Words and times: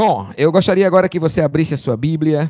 Bom, 0.00 0.30
eu 0.36 0.52
gostaria 0.52 0.86
agora 0.86 1.08
que 1.08 1.18
você 1.18 1.40
abrisse 1.40 1.74
a 1.74 1.76
sua 1.76 1.96
Bíblia 1.96 2.48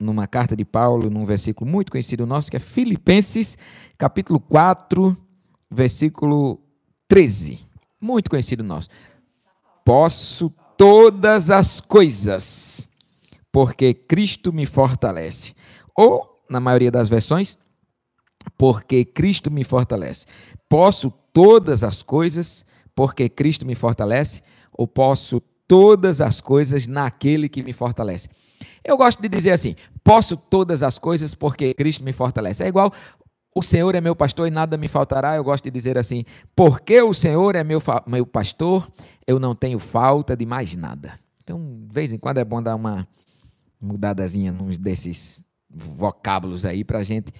numa 0.00 0.26
carta 0.26 0.56
de 0.56 0.64
Paulo, 0.64 1.08
num 1.08 1.24
versículo 1.24 1.70
muito 1.70 1.92
conhecido 1.92 2.26
nosso, 2.26 2.50
que 2.50 2.56
é 2.56 2.58
Filipenses, 2.58 3.56
capítulo 3.96 4.40
4, 4.40 5.16
versículo 5.70 6.60
13. 7.06 7.60
Muito 8.00 8.28
conhecido 8.28 8.64
nosso. 8.64 8.88
Posso 9.84 10.52
todas 10.76 11.50
as 11.52 11.80
coisas, 11.80 12.88
porque 13.52 13.94
Cristo 13.94 14.52
me 14.52 14.66
fortalece. 14.66 15.54
Ou, 15.96 16.28
na 16.50 16.58
maioria 16.58 16.90
das 16.90 17.08
versões, 17.08 17.56
porque 18.58 19.04
Cristo 19.04 19.52
me 19.52 19.62
fortalece. 19.62 20.26
Posso 20.68 21.12
todas 21.32 21.84
as 21.84 22.02
coisas, 22.02 22.66
porque 22.92 23.28
Cristo 23.28 23.64
me 23.64 23.76
fortalece, 23.76 24.42
ou 24.72 24.88
posso 24.88 25.40
todas 25.66 26.20
as 26.20 26.40
coisas 26.40 26.86
naquele 26.86 27.48
que 27.48 27.62
me 27.62 27.72
fortalece. 27.72 28.28
Eu 28.84 28.96
gosto 28.96 29.20
de 29.20 29.28
dizer 29.28 29.50
assim: 29.50 29.74
posso 30.04 30.36
todas 30.36 30.82
as 30.82 30.98
coisas 30.98 31.34
porque 31.34 31.74
Cristo 31.74 32.04
me 32.04 32.12
fortalece. 32.12 32.64
É 32.64 32.68
igual 32.68 32.92
o 33.54 33.62
Senhor 33.62 33.94
é 33.94 34.00
meu 34.00 34.14
pastor 34.14 34.46
e 34.46 34.50
nada 34.50 34.76
me 34.76 34.86
faltará. 34.86 35.34
Eu 35.34 35.44
gosto 35.44 35.64
de 35.64 35.70
dizer 35.70 35.98
assim: 35.98 36.24
porque 36.54 37.00
o 37.02 37.12
Senhor 37.12 37.56
é 37.56 37.64
meu, 37.64 37.82
meu 38.06 38.26
pastor, 38.26 38.86
eu 39.26 39.40
não 39.40 39.54
tenho 39.54 39.78
falta 39.78 40.36
de 40.36 40.46
mais 40.46 40.76
nada. 40.76 41.18
Então, 41.42 41.58
de 41.86 41.94
vez 41.94 42.12
em 42.12 42.18
quando 42.18 42.38
é 42.38 42.44
bom 42.44 42.62
dar 42.62 42.74
uma 42.74 43.08
mudadazinha 43.80 44.52
nos 44.52 44.76
desses 44.76 45.44
vocábulos 45.70 46.64
aí 46.64 46.84
para 46.84 46.98
a 46.98 47.02
gente 47.02 47.32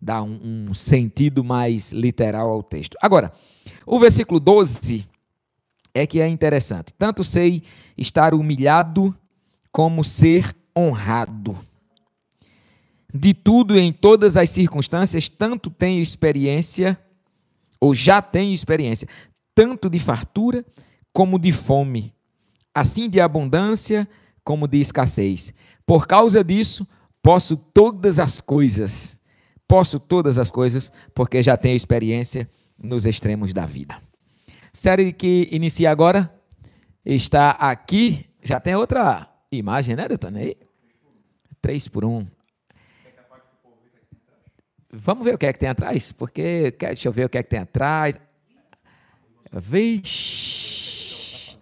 dar 0.00 0.22
um, 0.22 0.68
um 0.70 0.74
sentido 0.74 1.44
mais 1.44 1.92
literal 1.92 2.50
ao 2.50 2.62
texto. 2.62 2.96
Agora, 3.00 3.32
o 3.86 3.98
versículo 3.98 4.40
12 4.40 5.06
é 5.94 6.06
que 6.06 6.20
é 6.20 6.28
interessante. 6.28 6.92
Tanto 6.94 7.22
sei 7.24 7.62
estar 7.96 8.34
humilhado 8.34 9.14
como 9.72 10.04
ser 10.04 10.54
honrado. 10.76 11.58
De 13.12 13.34
tudo 13.34 13.78
em 13.78 13.92
todas 13.92 14.36
as 14.36 14.50
circunstâncias, 14.50 15.28
tanto 15.28 15.68
tenho 15.68 16.00
experiência, 16.00 16.98
ou 17.80 17.92
já 17.92 18.22
tenho 18.22 18.52
experiência, 18.52 19.08
tanto 19.54 19.90
de 19.90 19.98
fartura 19.98 20.64
como 21.12 21.38
de 21.38 21.50
fome, 21.50 22.14
assim 22.74 23.08
de 23.08 23.20
abundância 23.20 24.08
como 24.44 24.68
de 24.68 24.78
escassez. 24.78 25.52
Por 25.84 26.06
causa 26.06 26.44
disso, 26.44 26.86
posso 27.20 27.56
todas 27.56 28.18
as 28.18 28.40
coisas, 28.40 29.20
posso 29.66 29.98
todas 29.98 30.38
as 30.38 30.50
coisas, 30.50 30.92
porque 31.14 31.42
já 31.42 31.56
tenho 31.56 31.76
experiência 31.76 32.48
nos 32.78 33.04
extremos 33.04 33.52
da 33.52 33.66
vida. 33.66 34.00
Série 34.72 35.12
que 35.12 35.48
inicia 35.50 35.90
agora 35.90 36.32
está 37.04 37.50
aqui. 37.50 38.26
Já 38.42 38.60
tem 38.60 38.74
outra 38.74 39.28
imagem, 39.50 39.96
né, 39.96 40.08
Detone? 40.08 40.56
Três 41.60 41.88
por 41.88 42.04
um. 42.04 42.26
Vamos 44.92 45.24
ver 45.24 45.34
o 45.34 45.38
que 45.38 45.46
é 45.46 45.52
que 45.52 45.58
tem 45.58 45.68
atrás? 45.68 46.12
Porque, 46.12 46.74
deixa 46.78 47.08
eu 47.08 47.12
ver 47.12 47.24
o 47.24 47.28
que 47.28 47.38
é 47.38 47.42
que 47.42 47.50
tem 47.50 47.60
atrás. 47.60 48.20
Vixe. 49.52 51.58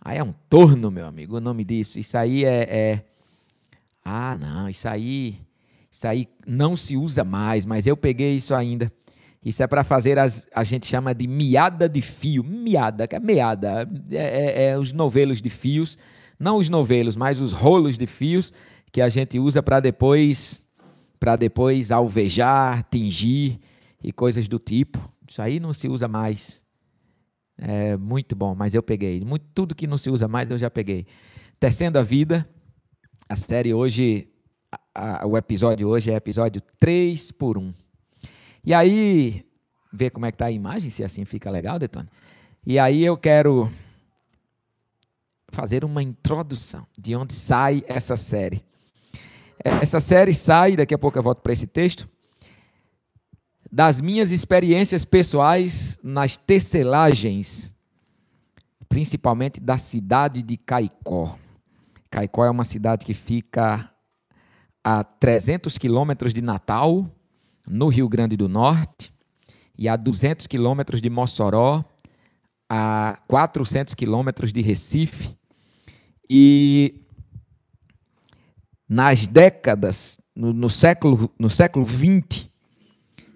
Aí 0.00 0.18
é 0.18 0.24
um 0.24 0.32
torno, 0.48 0.90
meu 0.90 1.06
amigo, 1.06 1.36
o 1.36 1.40
nome 1.40 1.64
disso. 1.64 1.98
Isso 1.98 2.16
aí 2.16 2.44
é, 2.44 2.62
é... 2.62 3.04
Ah, 4.04 4.36
não, 4.38 4.68
isso 4.68 4.88
aí... 4.88 5.40
Isso 5.90 6.06
aí 6.06 6.28
não 6.46 6.76
se 6.76 6.96
usa 6.96 7.22
mais, 7.22 7.66
mas 7.66 7.86
eu 7.86 7.96
peguei 7.96 8.34
isso 8.34 8.54
ainda. 8.54 8.90
Isso 9.44 9.62
é 9.62 9.66
para 9.66 9.82
fazer 9.82 10.18
as, 10.18 10.48
a 10.54 10.62
gente 10.62 10.86
chama 10.86 11.12
de 11.14 11.26
miada 11.26 11.88
de 11.88 12.00
fio. 12.00 12.44
Miada, 12.44 13.08
que 13.08 13.16
é 13.16 13.20
meada. 13.20 13.88
É, 14.10 14.16
é, 14.16 14.64
é, 14.68 14.78
os 14.78 14.92
novelos 14.92 15.42
de 15.42 15.50
fios. 15.50 15.98
Não 16.38 16.58
os 16.58 16.68
novelos, 16.68 17.16
mas 17.16 17.40
os 17.40 17.52
rolos 17.52 17.98
de 17.98 18.06
fios 18.06 18.52
que 18.92 19.00
a 19.00 19.08
gente 19.08 19.38
usa 19.38 19.62
para 19.62 19.80
depois 19.80 20.60
para 21.18 21.36
depois 21.36 21.92
alvejar, 21.92 22.82
tingir 22.90 23.60
e 24.02 24.12
coisas 24.12 24.48
do 24.48 24.58
tipo. 24.58 24.98
Isso 25.28 25.40
aí 25.40 25.60
não 25.60 25.72
se 25.72 25.88
usa 25.88 26.08
mais. 26.08 26.64
É 27.56 27.96
muito 27.96 28.34
bom, 28.34 28.56
mas 28.56 28.74
eu 28.74 28.82
peguei. 28.82 29.20
Muito, 29.20 29.44
tudo 29.54 29.72
que 29.72 29.86
não 29.86 29.96
se 29.96 30.10
usa 30.10 30.26
mais 30.26 30.50
eu 30.50 30.58
já 30.58 30.68
peguei. 30.68 31.06
Tecendo 31.60 31.96
a 31.96 32.02
vida, 32.02 32.48
a 33.28 33.36
série 33.36 33.72
hoje, 33.72 34.28
a, 34.92 35.22
a, 35.22 35.26
o 35.26 35.36
episódio 35.36 35.86
hoje 35.86 36.10
é 36.10 36.16
episódio 36.16 36.60
3 36.80 37.30
por 37.30 37.56
1. 37.56 37.72
E 38.64 38.72
aí, 38.72 39.44
ver 39.92 40.10
como 40.10 40.24
é 40.24 40.30
que 40.30 40.36
está 40.36 40.46
a 40.46 40.52
imagem, 40.52 40.88
se 40.88 41.02
assim 41.02 41.24
fica 41.24 41.50
legal, 41.50 41.78
Detone. 41.78 42.08
E 42.64 42.78
aí 42.78 43.04
eu 43.04 43.16
quero 43.16 43.70
fazer 45.48 45.84
uma 45.84 46.02
introdução 46.02 46.86
de 46.96 47.14
onde 47.14 47.34
sai 47.34 47.84
essa 47.86 48.16
série. 48.16 48.64
Essa 49.64 50.00
série 50.00 50.32
sai, 50.32 50.76
daqui 50.76 50.94
a 50.94 50.98
pouco 50.98 51.18
eu 51.18 51.22
volto 51.22 51.40
para 51.40 51.52
esse 51.52 51.66
texto, 51.66 52.08
das 53.70 54.00
minhas 54.00 54.30
experiências 54.30 55.04
pessoais 55.04 55.98
nas 56.02 56.36
tecelagens, 56.36 57.74
principalmente 58.88 59.60
da 59.60 59.78
cidade 59.78 60.42
de 60.42 60.56
Caicó. 60.56 61.38
Caicó 62.10 62.44
é 62.44 62.50
uma 62.50 62.64
cidade 62.64 63.04
que 63.04 63.14
fica 63.14 63.90
a 64.84 65.02
300 65.02 65.78
quilômetros 65.78 66.34
de 66.34 66.42
Natal, 66.42 67.10
no 67.68 67.88
Rio 67.88 68.08
Grande 68.08 68.36
do 68.36 68.48
Norte, 68.48 69.12
e 69.76 69.88
a 69.88 69.96
200 69.96 70.46
quilômetros 70.46 71.00
de 71.00 71.08
Mossoró, 71.08 71.84
a 72.68 73.18
400 73.26 73.94
quilômetros 73.94 74.52
de 74.52 74.60
Recife. 74.60 75.36
E 76.28 77.02
nas 78.88 79.26
décadas, 79.26 80.20
no, 80.34 80.52
no, 80.52 80.70
século, 80.70 81.30
no 81.38 81.50
século 81.50 81.84
20, 81.84 82.50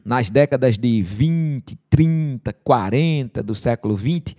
nas 0.04 0.30
décadas 0.30 0.78
de 0.78 1.02
20, 1.02 1.78
30, 1.90 2.52
40 2.52 3.42
do 3.42 3.54
século 3.54 3.96
20, 3.96 4.36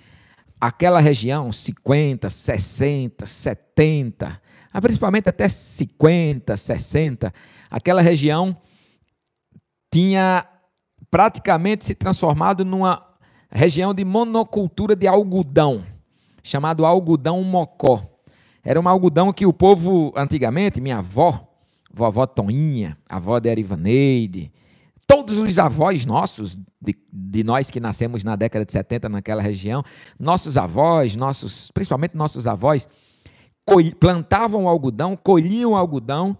aquela 0.59 0.99
região, 0.99 1.51
50, 1.51 2.29
60, 2.29 3.25
70, 3.25 4.41
principalmente 4.81 5.29
até 5.29 5.49
50, 5.49 6.55
60, 6.55 7.33
aquela 7.69 8.01
região 8.01 8.55
tinha 9.91 10.45
praticamente 11.09 11.85
se 11.85 11.95
transformado 11.95 12.65
numa 12.65 13.05
região 13.49 13.93
de 13.93 14.03
monocultura 14.03 14.95
de 14.95 15.07
algodão, 15.07 15.83
chamado 16.43 16.85
algodão 16.85 17.43
mocó. 17.43 18.03
Era 18.63 18.79
um 18.79 18.87
algodão 18.87 19.31
que 19.31 19.45
o 19.45 19.53
povo, 19.53 20.11
antigamente, 20.15 20.81
minha 20.81 20.97
avó, 20.97 21.47
vovó 21.91 22.25
Toninha, 22.25 22.97
avó 23.07 23.39
de 23.39 23.49
Erivaneide, 23.49 24.51
todos 25.07 25.37
os 25.37 25.57
avós 25.57 26.05
nossos, 26.05 26.59
de, 26.81 26.95
de, 27.11 27.43
nós 27.43 27.71
que 27.71 27.79
nascemos 27.79 28.23
na 28.23 28.35
década 28.35 28.65
de 28.65 28.73
70 28.73 29.07
naquela 29.07 29.41
região, 29.41 29.81
nossos 30.19 30.57
avós, 30.57 31.15
nossos, 31.15 31.71
principalmente 31.71 32.15
nossos 32.15 32.45
avós, 32.45 32.89
plantavam 33.99 34.67
algodão, 34.67 35.15
colhiam 35.15 35.75
algodão, 35.75 36.37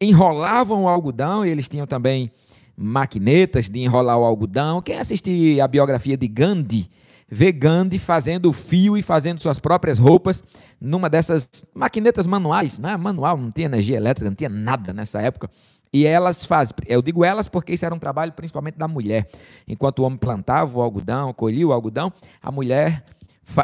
enrolavam 0.00 0.84
o 0.84 0.88
algodão, 0.88 1.46
e 1.46 1.50
eles 1.50 1.68
tinham 1.68 1.86
também 1.86 2.30
maquinetas 2.76 3.68
de 3.68 3.80
enrolar 3.80 4.18
o 4.18 4.24
algodão. 4.24 4.82
Quem 4.82 4.98
assiste 4.98 5.60
a 5.60 5.68
biografia 5.68 6.16
de 6.16 6.28
Gandhi, 6.28 6.88
vê 7.28 7.52
Gandhi 7.52 7.98
fazendo 7.98 8.52
fio 8.52 8.96
e 8.96 9.02
fazendo 9.02 9.40
suas 9.40 9.58
próprias 9.58 9.98
roupas 9.98 10.42
numa 10.80 11.08
dessas 11.08 11.64
maquinetas 11.74 12.26
manuais, 12.26 12.78
né? 12.78 12.96
Manual, 12.96 13.36
não 13.36 13.50
tinha 13.50 13.66
energia 13.66 13.96
elétrica, 13.96 14.28
não 14.28 14.36
tinha 14.36 14.50
nada 14.50 14.92
nessa 14.92 15.20
época. 15.20 15.50
E 15.92 16.06
elas 16.06 16.44
fazem, 16.44 16.74
eu 16.86 17.00
digo 17.00 17.24
elas 17.24 17.46
porque 17.46 17.72
isso 17.72 17.84
era 17.84 17.94
um 17.94 17.98
trabalho 17.98 18.32
principalmente 18.32 18.76
da 18.76 18.88
mulher. 18.88 19.28
Enquanto 19.66 20.00
o 20.00 20.02
homem 20.02 20.18
plantava 20.18 20.76
o 20.76 20.82
algodão, 20.82 21.32
colhia 21.32 21.66
o 21.66 21.72
algodão, 21.72 22.12
a 22.42 22.50
mulher 22.50 23.04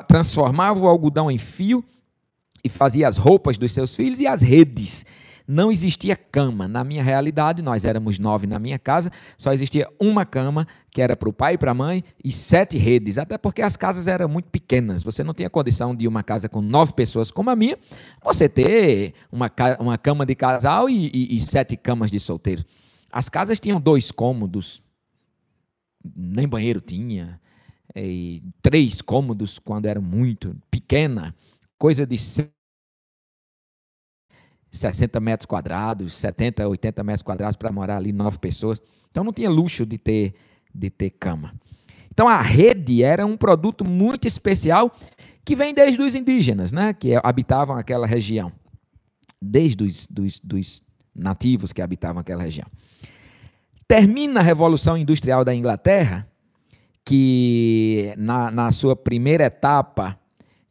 transformava 0.07 0.79
o 0.79 0.87
algodão 0.87 1.31
em 1.31 1.39
fio 1.39 1.85
e 2.63 2.69
fazia 2.69 3.09
as 3.09 3.17
roupas 3.17 3.59
dos 3.59 3.73
seus 3.73 3.97
filhos 3.97 4.21
e 4.21 4.27
as 4.27 4.43
redes 4.43 5.05
não 5.51 5.73
existia 5.73 6.15
cama. 6.15 6.69
Na 6.69 6.85
minha 6.85 7.03
realidade, 7.03 7.61
nós 7.61 7.85
éramos 7.85 8.21
nove 8.21 8.47
na 8.47 8.59
minha 8.59 8.79
casa, 8.79 9.11
só 9.37 9.53
existia 9.53 9.89
uma 9.99 10.25
cama, 10.25 10.65
que 10.93 11.03
era 11.03 11.17
para 11.17 11.29
o 11.29 11.33
pai 11.33 11.55
e 11.55 11.59
para 11.59 11.73
a 11.73 11.75
mãe, 11.75 12.05
e 12.23 12.31
sete 12.31 12.79
redes, 12.79 13.19
até 13.19 13.37
porque 13.37 13.61
as 13.61 13.77
casas 13.77 14.07
eram 14.07 14.29
muito 14.29 14.49
pequenas. 14.49 15.03
Você 15.03 15.25
não 15.25 15.35
tinha 15.35 15.51
condição 15.51 15.95
de 15.95 16.07
uma 16.07 16.23
casa 16.23 16.49
com 16.49 16.61
nove 16.61 16.93
pessoas 16.93 17.33
como 17.33 17.51
a 17.51 17.57
minha, 17.57 17.77
você 18.23 18.49
ter 18.49 19.13
uma, 19.31 19.51
uma 19.81 19.99
cama 19.99 20.25
de 20.25 20.37
casal 20.37 20.89
e, 20.89 21.11
e, 21.13 21.37
e 21.37 21.41
sete 21.41 21.77
camas 21.77 22.13
de 22.13 22.21
solteiro. 22.21 22.65
As 23.11 23.29
casas 23.29 23.59
tinham 23.59 23.81
dois 23.81 24.13
cômodos, 24.13 24.85
nem 26.15 26.47
banheiro 26.47 26.81
tinha, 26.81 27.41
e 27.97 28.41
três 28.63 29.03
cômodos 29.03 29.59
quando 29.59 29.87
era 29.87 30.01
muito 30.01 30.57
pequena, 30.71 31.35
coisa 31.77 32.07
de 32.07 32.17
60 34.71 35.19
metros 35.21 35.47
quadrados, 35.47 36.13
70, 36.15 36.69
80 36.69 37.03
metros 37.05 37.23
quadrados 37.23 37.57
para 37.57 37.73
morar 37.73 37.97
ali 37.97 38.13
nove 38.13 38.39
pessoas. 38.39 38.81
Então 39.11 39.25
não 39.25 39.33
tinha 39.33 39.51
luxo 39.51 39.85
de 39.85 39.99
ter, 39.99 40.35
de 40.75 40.91
ter 40.91 41.11
cama. 41.11 41.55
Então 42.13 42.29
a 42.29 42.41
rede 42.41 43.03
era 43.03 43.27
um 43.27 43.37
produto 43.37 43.85
muito 43.85 44.29
especial 44.29 44.95
que 45.45 45.57
vem 45.57 45.75
desde 45.75 46.01
os 46.01 46.15
indígenas, 46.15 46.71
né, 46.71 46.93
que 46.93 47.19
habitavam 47.23 47.77
aquela 47.77 48.07
região, 48.07 48.53
desde 49.41 49.83
os 49.83 50.07
dos, 50.07 50.39
dos 50.41 50.83
nativos 51.15 51.73
que 51.73 51.83
habitavam 51.83 52.21
aquela 52.21 52.43
região. 52.43 52.67
Termina 53.89 54.41
a 54.41 54.43
Revolução 54.43 54.97
Industrial 54.97 55.45
da 55.45 55.55
Inglaterra, 55.55 56.29
que 57.05 58.15
na, 58.17 58.51
na 58.51 58.71
sua 58.71 58.95
primeira 58.95 59.47
etapa 59.47 60.20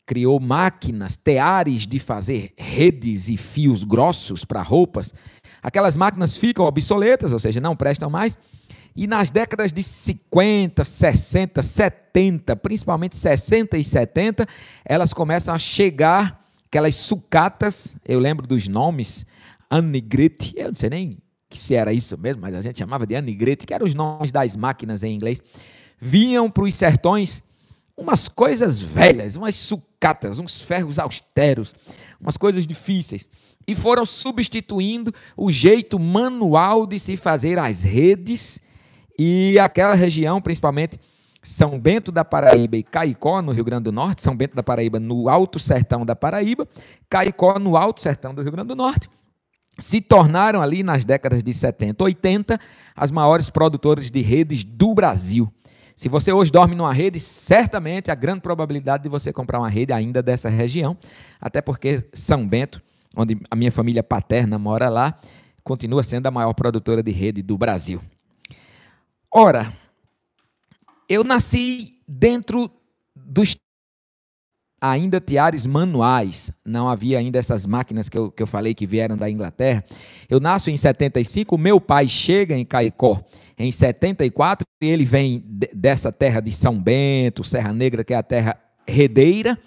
criou 0.09 0.39
máquinas, 0.39 1.15
teares 1.15 1.85
de 1.85 1.99
fazer 1.99 2.51
redes 2.57 3.29
e 3.29 3.37
fios 3.37 3.83
grossos 3.83 4.43
para 4.43 4.59
roupas. 4.59 5.13
Aquelas 5.61 5.95
máquinas 5.95 6.35
ficam 6.35 6.65
obsoletas, 6.65 7.31
ou 7.31 7.37
seja, 7.37 7.61
não 7.61 7.75
prestam 7.75 8.09
mais. 8.09 8.35
E 8.95 9.05
nas 9.05 9.29
décadas 9.29 9.71
de 9.71 9.83
50, 9.83 10.83
60, 10.83 11.61
70, 11.61 12.55
principalmente 12.55 13.15
60 13.15 13.77
e 13.77 13.83
70, 13.83 14.47
elas 14.83 15.13
começam 15.13 15.53
a 15.53 15.59
chegar, 15.59 16.43
aquelas 16.65 16.95
sucatas, 16.95 17.95
eu 18.03 18.17
lembro 18.19 18.47
dos 18.47 18.67
nomes, 18.67 19.27
Anigrete, 19.69 20.55
eu 20.57 20.69
não 20.69 20.75
sei 20.75 20.89
nem 20.89 21.19
se 21.51 21.75
era 21.75 21.93
isso 21.93 22.17
mesmo, 22.17 22.41
mas 22.41 22.55
a 22.55 22.61
gente 22.61 22.79
chamava 22.79 23.05
de 23.05 23.15
Anigrete, 23.15 23.67
que 23.67 23.75
eram 23.75 23.85
os 23.85 23.93
nomes 23.93 24.31
das 24.31 24.55
máquinas 24.55 25.03
em 25.03 25.13
inglês, 25.13 25.39
vinham 26.01 26.49
para 26.49 26.63
os 26.63 26.73
sertões 26.73 27.43
umas 27.99 28.29
coisas 28.29 28.79
velhas, 28.79 29.35
umas 29.35 29.55
sucatas, 29.55 30.39
uns 30.39 30.61
ferros 30.61 30.97
austeros, 30.97 31.75
umas 32.19 32.37
coisas 32.37 32.65
difíceis. 32.65 33.29
E 33.67 33.75
foram 33.75 34.05
substituindo 34.05 35.13
o 35.35 35.51
jeito 35.51 35.99
manual 35.99 36.87
de 36.87 36.97
se 36.97 37.17
fazer 37.17 37.59
as 37.59 37.83
redes 37.83 38.61
e 39.17 39.59
aquela 39.59 39.93
região, 39.93 40.41
principalmente 40.41 40.97
São 41.43 41.77
Bento 41.77 42.11
da 42.11 42.23
Paraíba 42.23 42.77
e 42.77 42.83
Caicó, 42.83 43.41
no 43.41 43.51
Rio 43.51 43.65
Grande 43.65 43.83
do 43.83 43.91
Norte, 43.91 44.23
São 44.23 44.35
Bento 44.35 44.55
da 44.55 44.63
Paraíba 44.63 44.99
no 44.99 45.27
Alto 45.27 45.59
Sertão 45.59 46.05
da 46.05 46.15
Paraíba, 46.15 46.67
Caicó 47.09 47.59
no 47.59 47.75
Alto 47.75 47.99
Sertão 47.99 48.33
do 48.33 48.41
Rio 48.41 48.51
Grande 48.53 48.69
do 48.69 48.75
Norte, 48.75 49.09
se 49.77 50.01
tornaram 50.01 50.61
ali 50.61 50.83
nas 50.83 51.05
décadas 51.05 51.43
de 51.43 51.53
70, 51.53 52.03
80, 52.03 52.59
as 52.95 53.11
maiores 53.11 53.49
produtoras 53.49 54.09
de 54.09 54.21
redes 54.21 54.63
do 54.63 54.95
Brasil. 54.95 55.51
Se 55.99 56.07
você 56.07 56.31
hoje 56.31 56.49
dorme 56.49 56.75
numa 56.75 56.93
rede, 56.93 57.19
certamente 57.19 58.09
a 58.09 58.15
grande 58.15 58.39
probabilidade 58.39 59.03
de 59.03 59.09
você 59.09 59.33
comprar 59.33 59.59
uma 59.59 59.67
rede 59.67 59.91
ainda 59.91 60.23
dessa 60.23 60.47
região, 60.47 60.97
até 61.41 61.59
porque 61.59 62.07
São 62.13 62.47
Bento, 62.47 62.81
onde 63.13 63.37
a 63.51 63.53
minha 63.53 63.69
família 63.69 64.01
paterna 64.01 64.57
mora 64.57 64.87
lá, 64.87 65.19
continua 65.61 66.01
sendo 66.01 66.25
a 66.27 66.31
maior 66.31 66.53
produtora 66.53 67.03
de 67.03 67.11
rede 67.11 67.41
do 67.41 67.57
Brasil. 67.57 68.01
Ora, 69.29 69.73
eu 71.09 71.21
nasci 71.21 71.99
dentro 72.07 72.71
dos 73.13 73.57
ainda 74.81 75.19
tiares 75.19 75.65
manuais, 75.65 76.51
não 76.65 76.87
havia 76.89 77.19
ainda 77.19 77.37
essas 77.37 77.65
máquinas 77.65 78.07
que 78.07 78.17
eu, 78.17 78.31
que 78.31 78.41
eu 78.41 78.47
falei 78.47 78.73
que 78.73 78.85
vieram 78.85 79.17
da 79.17 79.29
Inglaterra. 79.29 79.83
Eu 80.29 80.39
nasço 80.39 80.69
em 80.69 80.77
75, 80.77 81.57
meu 81.57 81.79
pai 81.81 82.07
chega 82.07 82.55
em 82.55 82.65
Caicó 82.65 83.23
em 83.57 83.71
74 83.71 84.65
e 84.81 84.87
ele 84.87 85.03
vem 85.03 85.43
dessa 85.73 86.11
terra 86.11 86.39
de 86.39 86.51
São 86.51 86.81
Bento, 86.81 87.43
Serra 87.43 87.73
Negra, 87.73 88.03
que 88.03 88.13
é 88.13 88.17
a 88.17 88.23
terra 88.23 88.57
redeira, 88.87 89.57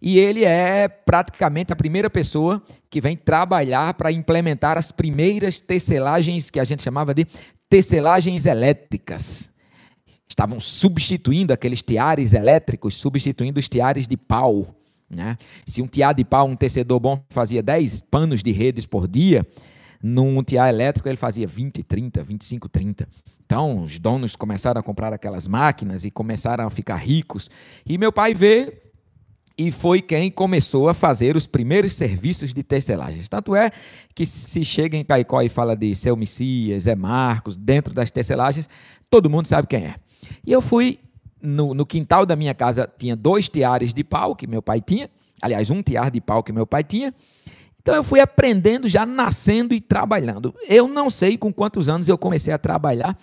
e 0.00 0.18
ele 0.18 0.44
é 0.44 0.86
praticamente 0.86 1.72
a 1.72 1.76
primeira 1.76 2.08
pessoa 2.08 2.62
que 2.88 3.00
vem 3.00 3.16
trabalhar 3.16 3.94
para 3.94 4.12
implementar 4.12 4.78
as 4.78 4.92
primeiras 4.92 5.58
tecelagens 5.58 6.48
que 6.50 6.60
a 6.60 6.64
gente 6.64 6.82
chamava 6.82 7.12
de 7.12 7.26
tecelagens 7.68 8.46
elétricas 8.46 9.50
estavam 10.28 10.60
substituindo 10.60 11.52
aqueles 11.52 11.82
tiares 11.82 12.32
elétricos, 12.32 12.94
substituindo 12.94 13.58
os 13.58 13.68
tiares 13.68 14.06
de 14.06 14.16
pau. 14.16 14.74
Né? 15.08 15.36
Se 15.64 15.80
um 15.80 15.86
tiar 15.86 16.14
de 16.14 16.24
pau, 16.24 16.46
um 16.46 16.56
tecedor 16.56 17.00
bom, 17.00 17.22
fazia 17.30 17.62
10 17.62 18.02
panos 18.02 18.42
de 18.42 18.52
redes 18.52 18.86
por 18.86 19.08
dia, 19.08 19.46
num 20.02 20.42
tiar 20.42 20.68
elétrico 20.68 21.08
ele 21.08 21.16
fazia 21.16 21.46
20, 21.46 21.82
30, 21.82 22.22
25, 22.22 22.68
30. 22.68 23.08
Então, 23.44 23.82
os 23.82 23.98
donos 23.98 24.36
começaram 24.36 24.78
a 24.78 24.82
comprar 24.82 25.12
aquelas 25.12 25.48
máquinas 25.48 26.04
e 26.04 26.10
começaram 26.10 26.66
a 26.66 26.70
ficar 26.70 26.96
ricos. 26.96 27.50
E 27.86 27.96
meu 27.96 28.12
pai 28.12 28.34
vê 28.34 28.82
e 29.56 29.72
foi 29.72 30.00
quem 30.00 30.30
começou 30.30 30.88
a 30.88 30.94
fazer 30.94 31.34
os 31.34 31.46
primeiros 31.46 31.94
serviços 31.94 32.52
de 32.52 32.62
tecelagens. 32.62 33.26
Tanto 33.26 33.56
é 33.56 33.70
que 34.14 34.24
se 34.24 34.64
chega 34.64 34.96
em 34.96 35.02
Caicó 35.02 35.40
e 35.40 35.48
fala 35.48 35.74
de 35.74 35.94
Seu 35.96 36.14
Messias, 36.14 36.84
Zé 36.84 36.94
Marcos, 36.94 37.56
dentro 37.56 37.92
das 37.92 38.10
tecelagens, 38.10 38.68
todo 39.10 39.30
mundo 39.30 39.46
sabe 39.46 39.66
quem 39.66 39.86
é. 39.86 39.94
E 40.48 40.52
eu 40.52 40.62
fui 40.62 40.98
no, 41.42 41.74
no, 41.74 41.84
quintal 41.84 42.24
da 42.24 42.34
minha 42.34 42.54
casa, 42.54 42.90
tinha 42.96 43.14
dois 43.14 43.50
tiares 43.50 43.92
de 43.92 44.02
pau 44.02 44.34
que 44.34 44.46
meu 44.46 44.62
pai 44.62 44.80
tinha, 44.80 45.10
aliás, 45.42 45.68
um 45.68 45.82
tiar 45.82 46.10
de 46.10 46.22
pau 46.22 46.42
que 46.42 46.50
meu 46.50 46.66
pai 46.66 46.82
tinha. 46.82 47.14
Então 47.82 47.94
eu 47.94 48.02
fui 48.02 48.18
aprendendo 48.18 48.88
já 48.88 49.04
nascendo 49.04 49.74
e 49.74 49.80
trabalhando. 49.80 50.54
Eu 50.66 50.88
não 50.88 51.10
sei 51.10 51.36
com 51.36 51.52
quantos 51.52 51.86
anos 51.86 52.08
eu 52.08 52.16
comecei 52.16 52.50
a 52.50 52.56
trabalhar. 52.56 53.14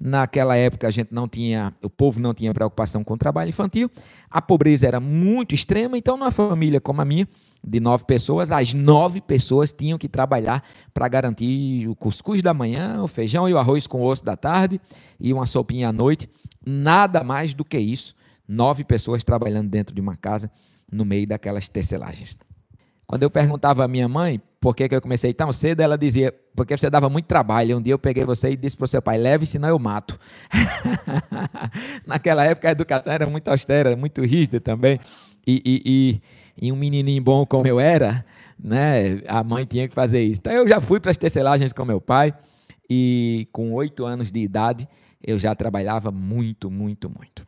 Naquela 0.00 0.56
época 0.56 0.86
a 0.86 0.90
gente 0.90 1.12
não 1.12 1.26
tinha, 1.26 1.74
o 1.82 1.90
povo 1.90 2.20
não 2.20 2.32
tinha 2.32 2.54
preocupação 2.54 3.02
com 3.02 3.14
o 3.14 3.18
trabalho 3.18 3.48
infantil. 3.48 3.90
A 4.30 4.40
pobreza 4.40 4.86
era 4.86 5.00
muito 5.00 5.54
extrema, 5.54 5.98
então 5.98 6.16
numa 6.16 6.30
família 6.30 6.80
como 6.80 7.00
a 7.00 7.04
minha, 7.04 7.26
de 7.64 7.80
nove 7.80 8.04
pessoas, 8.04 8.52
as 8.52 8.72
nove 8.72 9.20
pessoas 9.20 9.72
tinham 9.72 9.98
que 9.98 10.08
trabalhar 10.08 10.62
para 10.94 11.08
garantir 11.08 11.88
o 11.88 11.96
cuscuz 11.96 12.40
da 12.40 12.54
manhã, 12.54 13.02
o 13.02 13.08
feijão 13.08 13.48
e 13.48 13.52
o 13.52 13.58
arroz 13.58 13.86
com 13.86 14.02
osso 14.02 14.24
da 14.24 14.36
tarde 14.36 14.80
e 15.18 15.32
uma 15.32 15.46
sopinha 15.46 15.88
à 15.88 15.92
noite. 15.92 16.30
Nada 16.64 17.24
mais 17.24 17.52
do 17.52 17.64
que 17.64 17.78
isso. 17.78 18.14
Nove 18.46 18.84
pessoas 18.84 19.24
trabalhando 19.24 19.68
dentro 19.68 19.94
de 19.94 20.00
uma 20.00 20.16
casa 20.16 20.50
no 20.90 21.04
meio 21.04 21.26
daquelas 21.26 21.68
tecelagens. 21.68 22.36
Quando 23.08 23.22
eu 23.22 23.30
perguntava 23.30 23.82
à 23.82 23.88
minha 23.88 24.06
mãe 24.06 24.38
por 24.60 24.76
que, 24.76 24.86
que 24.86 24.94
eu 24.94 25.00
comecei 25.00 25.32
tão 25.32 25.50
cedo, 25.50 25.80
ela 25.80 25.96
dizia, 25.96 26.34
porque 26.54 26.76
você 26.76 26.90
dava 26.90 27.08
muito 27.08 27.24
trabalho. 27.24 27.78
Um 27.78 27.80
dia 27.80 27.94
eu 27.94 27.98
peguei 27.98 28.22
você 28.22 28.50
e 28.50 28.56
disse 28.56 28.76
para 28.76 28.84
o 28.84 28.88
seu 28.88 29.00
pai, 29.00 29.16
leve, 29.16 29.46
senão 29.46 29.68
eu 29.68 29.78
mato. 29.78 30.20
Naquela 32.06 32.44
época 32.44 32.68
a 32.68 32.72
educação 32.72 33.10
era 33.10 33.24
muito 33.24 33.48
austera, 33.48 33.96
muito 33.96 34.20
rígida 34.20 34.60
também. 34.60 35.00
E, 35.46 35.62
e, 35.64 35.82
e, 36.60 36.66
e, 36.66 36.72
um 36.72 36.76
menininho 36.76 37.22
bom 37.22 37.46
como 37.46 37.66
eu 37.66 37.80
era, 37.80 38.22
né, 38.62 39.22
a 39.26 39.42
mãe 39.42 39.64
tinha 39.64 39.88
que 39.88 39.94
fazer 39.94 40.22
isso. 40.22 40.40
Então 40.40 40.52
eu 40.52 40.68
já 40.68 40.78
fui 40.78 41.00
para 41.00 41.10
as 41.10 41.16
tecelagens 41.16 41.72
com 41.72 41.86
meu 41.86 42.02
pai 42.02 42.34
e 42.90 43.48
com 43.52 43.72
oito 43.72 44.04
anos 44.04 44.30
de 44.30 44.40
idade 44.40 44.86
eu 45.24 45.38
já 45.38 45.54
trabalhava 45.54 46.10
muito, 46.10 46.70
muito, 46.70 47.08
muito. 47.08 47.46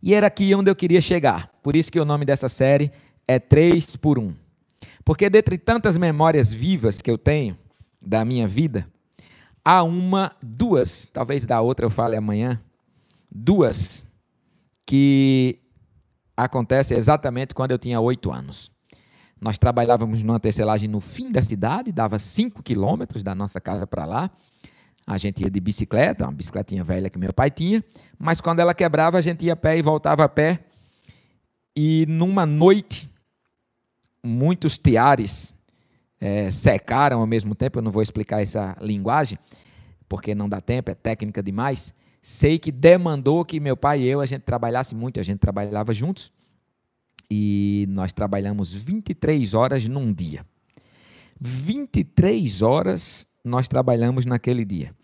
E 0.00 0.14
era 0.14 0.28
aqui 0.28 0.54
onde 0.54 0.70
eu 0.70 0.76
queria 0.76 1.00
chegar. 1.00 1.50
Por 1.64 1.74
isso 1.74 1.90
que 1.90 1.98
o 1.98 2.04
nome 2.04 2.24
dessa 2.24 2.48
série 2.48 2.92
é 3.26 3.38
3 3.38 3.96
por 3.96 4.18
1. 4.18 4.34
Porque 5.04 5.30
dentre 5.30 5.58
tantas 5.58 5.96
memórias 5.96 6.52
vivas 6.52 7.00
que 7.00 7.10
eu 7.10 7.16
tenho 7.16 7.56
da 8.00 8.24
minha 8.24 8.46
vida, 8.46 8.86
há 9.64 9.82
uma, 9.82 10.34
duas, 10.42 11.08
talvez 11.12 11.44
da 11.44 11.60
outra 11.60 11.86
eu 11.86 11.90
fale 11.90 12.16
amanhã, 12.16 12.60
duas 13.30 14.06
que 14.84 15.58
acontecem 16.36 16.96
exatamente 16.96 17.54
quando 17.54 17.72
eu 17.72 17.78
tinha 17.78 18.00
oito 18.00 18.30
anos. 18.30 18.70
Nós 19.40 19.58
trabalhávamos 19.58 20.22
numa 20.22 20.40
tecelagem 20.40 20.88
no 20.88 21.00
fim 21.00 21.30
da 21.30 21.42
cidade, 21.42 21.92
dava 21.92 22.18
cinco 22.18 22.62
quilômetros 22.62 23.22
da 23.22 23.34
nossa 23.34 23.60
casa 23.60 23.86
para 23.86 24.04
lá. 24.04 24.30
A 25.06 25.18
gente 25.18 25.42
ia 25.42 25.50
de 25.50 25.60
bicicleta, 25.60 26.24
uma 26.24 26.32
bicicletinha 26.32 26.82
velha 26.82 27.10
que 27.10 27.18
meu 27.18 27.32
pai 27.32 27.50
tinha, 27.50 27.84
mas 28.18 28.40
quando 28.40 28.60
ela 28.60 28.74
quebrava, 28.74 29.18
a 29.18 29.20
gente 29.20 29.44
ia 29.44 29.52
a 29.52 29.56
pé 29.56 29.78
e 29.78 29.82
voltava 29.82 30.24
a 30.24 30.28
pé. 30.28 30.64
E 31.76 32.06
numa 32.08 32.46
noite, 32.46 33.10
muitos 34.26 34.78
tiares 34.78 35.54
é, 36.20 36.50
secaram 36.50 37.20
ao 37.20 37.26
mesmo 37.26 37.54
tempo. 37.54 37.78
Eu 37.78 37.82
não 37.82 37.90
vou 37.90 38.02
explicar 38.02 38.42
essa 38.42 38.76
linguagem, 38.80 39.38
porque 40.08 40.34
não 40.34 40.48
dá 40.48 40.60
tempo, 40.60 40.90
é 40.90 40.94
técnica 40.94 41.42
demais. 41.42 41.94
Sei 42.20 42.58
que 42.58 42.72
demandou 42.72 43.44
que 43.44 43.60
meu 43.60 43.76
pai 43.76 44.02
e 44.02 44.06
eu 44.06 44.20
a 44.20 44.26
gente 44.26 44.42
trabalhasse 44.42 44.94
muito, 44.94 45.20
a 45.20 45.22
gente 45.22 45.38
trabalhava 45.38 45.92
juntos. 45.92 46.32
E 47.30 47.86
nós 47.88 48.12
trabalhamos 48.12 48.72
23 48.72 49.54
horas 49.54 49.86
num 49.88 50.12
dia. 50.12 50.44
23 51.40 52.62
horas 52.62 53.26
nós 53.44 53.68
trabalhamos 53.68 54.24
naquele 54.24 54.64
dia. 54.64 54.94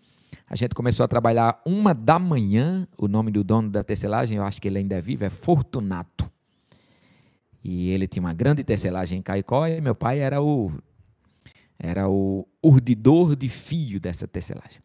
A 0.49 0.55
gente 0.55 0.75
começou 0.75 1.03
a 1.03 1.07
trabalhar 1.07 1.61
uma 1.65 1.93
da 1.93 2.19
manhã. 2.19 2.87
O 2.97 3.07
nome 3.07 3.31
do 3.31 3.43
dono 3.43 3.69
da 3.69 3.83
tecelagem, 3.83 4.37
eu 4.37 4.43
acho 4.43 4.61
que 4.61 4.67
ele 4.67 4.79
ainda 4.79 4.95
é 4.95 5.01
vivo, 5.01 5.23
é 5.23 5.29
Fortunato. 5.29 6.29
E 7.63 7.89
ele 7.89 8.07
tinha 8.07 8.21
uma 8.21 8.33
grande 8.33 8.63
tecelagem 8.63 9.19
em 9.19 9.21
Caicó 9.21 9.65
e 9.67 9.79
meu 9.79 9.95
pai 9.95 10.19
era 10.19 10.41
o 10.41 10.71
era 11.79 12.07
o 12.07 12.47
urdidor 12.61 13.35
de 13.35 13.49
fio 13.49 13.99
dessa 13.99 14.27
tecelagem. 14.27 14.81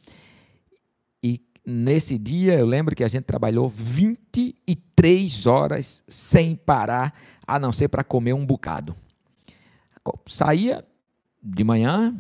E 1.23 1.41
nesse 1.65 2.19
dia 2.19 2.55
eu 2.55 2.67
lembro 2.67 2.95
que 2.95 3.05
a 3.05 3.09
gente 3.09 3.25
trabalhou 3.25 3.69
23 3.69 5.47
horas 5.47 6.03
sem 6.09 6.57
parar, 6.57 7.15
a 7.47 7.59
não 7.59 7.73
ser 7.73 7.89
para 7.89 8.05
comer 8.05 8.33
um 8.33 8.45
bocado. 8.45 8.97
Saía 10.27 10.85
de 11.43 11.63
manhã, 11.63 12.17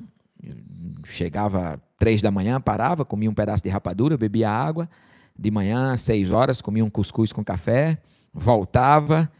chegava 1.04 1.80
três 1.98 2.22
da 2.22 2.30
manhã, 2.30 2.60
parava, 2.60 3.04
comia 3.04 3.30
um 3.30 3.34
pedaço 3.34 3.62
de 3.62 3.68
rapadura, 3.68 4.16
bebia 4.16 4.50
água. 4.50 4.88
De 5.36 5.50
manhã, 5.50 5.96
seis 5.96 6.30
horas, 6.30 6.60
comia 6.60 6.84
um 6.84 6.90
cuscuz 6.90 7.32
com 7.32 7.44
café, 7.44 7.98
voltava, 8.34 9.30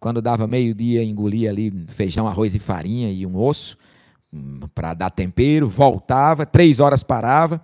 Quando 0.00 0.22
dava 0.22 0.46
meio-dia, 0.46 1.02
engolia 1.02 1.50
ali 1.50 1.72
feijão, 1.88 2.28
arroz 2.28 2.54
e 2.54 2.58
farinha 2.58 3.10
e 3.10 3.26
um 3.26 3.36
osso 3.36 3.76
hum, 4.32 4.60
para 4.74 4.94
dar 4.94 5.10
tempero. 5.10 5.68
Voltava, 5.68 6.46
três 6.46 6.78
horas 6.78 7.02
parava, 7.02 7.60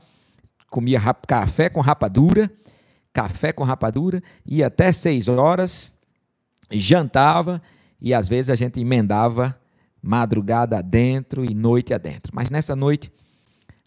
comia 0.69 1.01
café 1.27 1.69
com 1.69 1.81
rapadura, 1.81 2.51
café 3.13 3.53
com 3.53 3.63
rapadura, 3.63 4.23
ia 4.45 4.67
até 4.67 4.91
seis 4.91 5.29
horas, 5.29 5.95
jantava 6.71 7.63
e 8.01 8.13
às 8.13 8.29
vezes 8.29 8.51
a 8.51 8.55
gente 8.55 8.81
emendava 8.81 9.59
madrugada 10.03 10.79
adentro 10.79 11.45
e 11.45 11.55
noite 11.55 11.95
adentro. 11.95 12.33
Mas 12.35 12.51
nessa 12.51 12.75
noite 12.75 13.11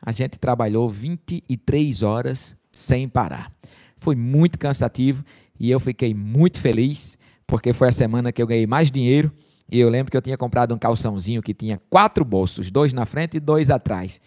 a 0.01 0.11
gente 0.11 0.39
trabalhou 0.39 0.89
23 0.89 2.01
horas 2.01 2.55
sem 2.71 3.09
parar. 3.09 3.51
Foi 3.97 4.15
muito 4.15 4.57
cansativo 4.57 5.23
e 5.59 5.69
eu 5.69 5.79
fiquei 5.79 6.13
muito 6.13 6.59
feliz 6.59 7.17
porque 7.47 7.71
foi 7.71 7.87
a 7.87 7.91
semana 7.91 8.31
que 8.31 8.41
eu 8.41 8.45
ganhei 8.45 8.67
mais 8.67 8.91
dinheiro. 8.91 9.31
E 9.71 9.79
eu 9.79 9.89
lembro 9.89 10.11
que 10.11 10.17
eu 10.17 10.21
tinha 10.21 10.37
comprado 10.37 10.75
um 10.75 10.77
calçãozinho 10.77 11.41
que 11.41 11.53
tinha 11.53 11.81
quatro 11.89 12.23
bolsos, 12.23 12.69
dois 12.69 12.93
na 12.93 13.05
frente 13.05 13.37
e 13.37 13.39
dois 13.39 13.69
atrás. 13.69 14.21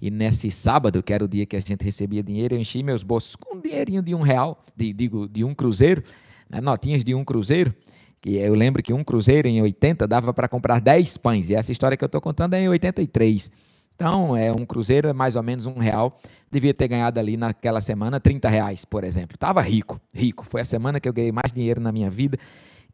E 0.00 0.10
nesse 0.10 0.50
sábado, 0.50 1.02
que 1.02 1.12
era 1.12 1.24
o 1.24 1.28
dia 1.28 1.46
que 1.46 1.56
a 1.56 1.60
gente 1.60 1.84
recebia 1.84 2.22
dinheiro, 2.22 2.54
eu 2.54 2.60
enchi 2.60 2.82
meus 2.82 3.02
bolsos 3.02 3.36
com 3.36 3.56
um 3.56 3.60
dinheirinho 3.60 4.02
de 4.02 4.14
um 4.14 4.20
real, 4.20 4.62
de, 4.76 4.92
digo, 4.92 5.28
de 5.28 5.44
um 5.44 5.54
cruzeiro, 5.54 6.02
né, 6.50 6.60
notinhas 6.60 7.02
de 7.02 7.14
um 7.14 7.24
cruzeiro. 7.24 7.74
Que 8.20 8.36
eu 8.36 8.54
lembro 8.54 8.82
que 8.82 8.92
um 8.92 9.04
cruzeiro 9.04 9.46
em 9.46 9.60
80 9.62 10.06
dava 10.06 10.32
para 10.32 10.48
comprar 10.48 10.80
10 10.80 11.16
pães. 11.18 11.50
E 11.50 11.54
essa 11.54 11.70
história 11.70 11.96
que 11.96 12.02
eu 12.02 12.06
estou 12.06 12.20
contando 12.20 12.54
é 12.54 12.60
em 12.60 12.68
83. 12.68 13.50
Então, 13.94 14.36
é 14.36 14.50
um 14.50 14.66
cruzeiro 14.66 15.08
é 15.08 15.12
mais 15.12 15.36
ou 15.36 15.42
menos 15.42 15.66
um 15.66 15.78
real. 15.78 16.18
Devia 16.50 16.74
ter 16.74 16.88
ganhado 16.88 17.18
ali 17.18 17.36
naquela 17.36 17.80
semana 17.80 18.20
30 18.20 18.48
reais, 18.48 18.84
por 18.84 19.04
exemplo. 19.04 19.34
Estava 19.34 19.60
rico, 19.60 20.00
rico. 20.12 20.44
Foi 20.44 20.60
a 20.60 20.64
semana 20.64 21.00
que 21.00 21.08
eu 21.08 21.12
ganhei 21.12 21.32
mais 21.32 21.52
dinheiro 21.52 21.80
na 21.80 21.92
minha 21.92 22.10
vida 22.10 22.38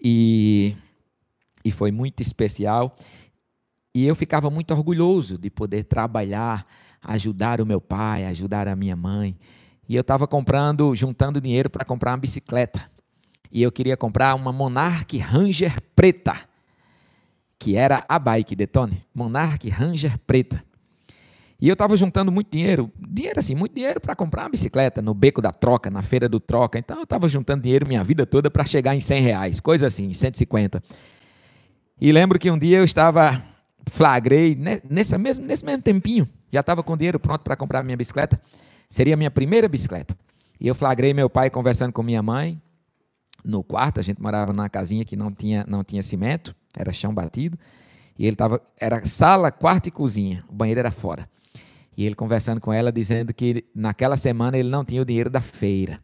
e, 0.02 0.76
e 1.64 1.70
foi 1.70 1.90
muito 1.90 2.22
especial. 2.22 2.96
E 3.94 4.06
eu 4.06 4.14
ficava 4.14 4.50
muito 4.50 4.72
orgulhoso 4.72 5.36
de 5.36 5.50
poder 5.50 5.84
trabalhar, 5.84 6.66
ajudar 7.02 7.60
o 7.60 7.66
meu 7.66 7.80
pai, 7.80 8.24
ajudar 8.26 8.68
a 8.68 8.76
minha 8.76 8.94
mãe. 8.94 9.36
E 9.88 9.96
eu 9.96 10.02
estava 10.02 10.26
comprando, 10.28 10.94
juntando 10.94 11.40
dinheiro 11.40 11.68
para 11.68 11.84
comprar 11.84 12.12
uma 12.12 12.18
bicicleta. 12.18 12.88
E 13.50 13.60
eu 13.60 13.72
queria 13.72 13.96
comprar 13.96 14.34
uma 14.36 14.52
Monarch 14.52 15.18
Ranger 15.18 15.74
preta, 15.96 16.36
que 17.58 17.76
era 17.76 18.04
a 18.08 18.18
bike, 18.18 18.54
Detone. 18.54 19.04
Monarch 19.12 19.68
Ranger 19.68 20.16
preta. 20.18 20.62
E 21.60 21.68
eu 21.68 21.74
estava 21.74 21.94
juntando 21.94 22.32
muito 22.32 22.50
dinheiro, 22.50 22.90
dinheiro 22.98 23.38
assim, 23.38 23.54
muito 23.54 23.74
dinheiro 23.74 24.00
para 24.00 24.16
comprar 24.16 24.44
uma 24.44 24.50
bicicleta 24.50 25.02
no 25.02 25.12
beco 25.12 25.42
da 25.42 25.52
troca, 25.52 25.90
na 25.90 26.00
feira 26.00 26.26
do 26.26 26.40
troca. 26.40 26.78
Então 26.78 26.96
eu 26.96 27.04
estava 27.04 27.28
juntando 27.28 27.62
dinheiro 27.62 27.86
minha 27.86 28.02
vida 28.02 28.24
toda 28.24 28.50
para 28.50 28.64
chegar 28.64 28.96
em 28.96 29.00
100 29.00 29.22
reais, 29.22 29.60
coisa 29.60 29.86
assim, 29.86 30.10
150. 30.10 30.82
E 32.00 32.12
lembro 32.12 32.38
que 32.38 32.50
um 32.50 32.58
dia 32.58 32.78
eu 32.78 32.84
estava, 32.84 33.42
flagrei, 33.90 34.56
nesse 34.88 35.16
mesmo, 35.18 35.44
nesse 35.44 35.62
mesmo 35.62 35.82
tempinho, 35.82 36.26
já 36.50 36.60
estava 36.60 36.82
com 36.82 36.96
dinheiro 36.96 37.20
pronto 37.20 37.42
para 37.42 37.54
comprar 37.54 37.82
minha 37.82 37.96
bicicleta, 37.96 38.40
seria 38.88 39.12
a 39.12 39.16
minha 39.18 39.30
primeira 39.30 39.68
bicicleta. 39.68 40.16
E 40.58 40.66
eu 40.66 40.74
flagrei 40.74 41.12
meu 41.12 41.28
pai 41.28 41.50
conversando 41.50 41.92
com 41.92 42.02
minha 42.02 42.22
mãe 42.22 42.60
no 43.44 43.62
quarto, 43.62 44.00
a 44.00 44.02
gente 44.02 44.20
morava 44.20 44.50
numa 44.52 44.68
casinha 44.70 45.04
que 45.04 45.14
não 45.14 45.30
tinha, 45.30 45.64
não 45.68 45.84
tinha 45.84 46.02
cimento, 46.02 46.54
era 46.74 46.90
chão 46.90 47.12
batido. 47.12 47.58
E 48.18 48.24
ele 48.24 48.34
estava, 48.34 48.62
era 48.78 49.04
sala, 49.06 49.50
quarto 49.50 49.88
e 49.88 49.90
cozinha, 49.90 50.42
o 50.48 50.54
banheiro 50.54 50.80
era 50.80 50.90
fora. 50.90 51.28
E 52.00 52.06
ele 52.06 52.14
conversando 52.14 52.62
com 52.62 52.72
ela, 52.72 52.90
dizendo 52.90 53.34
que 53.34 53.62
naquela 53.74 54.16
semana 54.16 54.56
ele 54.56 54.70
não 54.70 54.82
tinha 54.82 55.02
o 55.02 55.04
dinheiro 55.04 55.28
da 55.28 55.42
feira. 55.42 56.00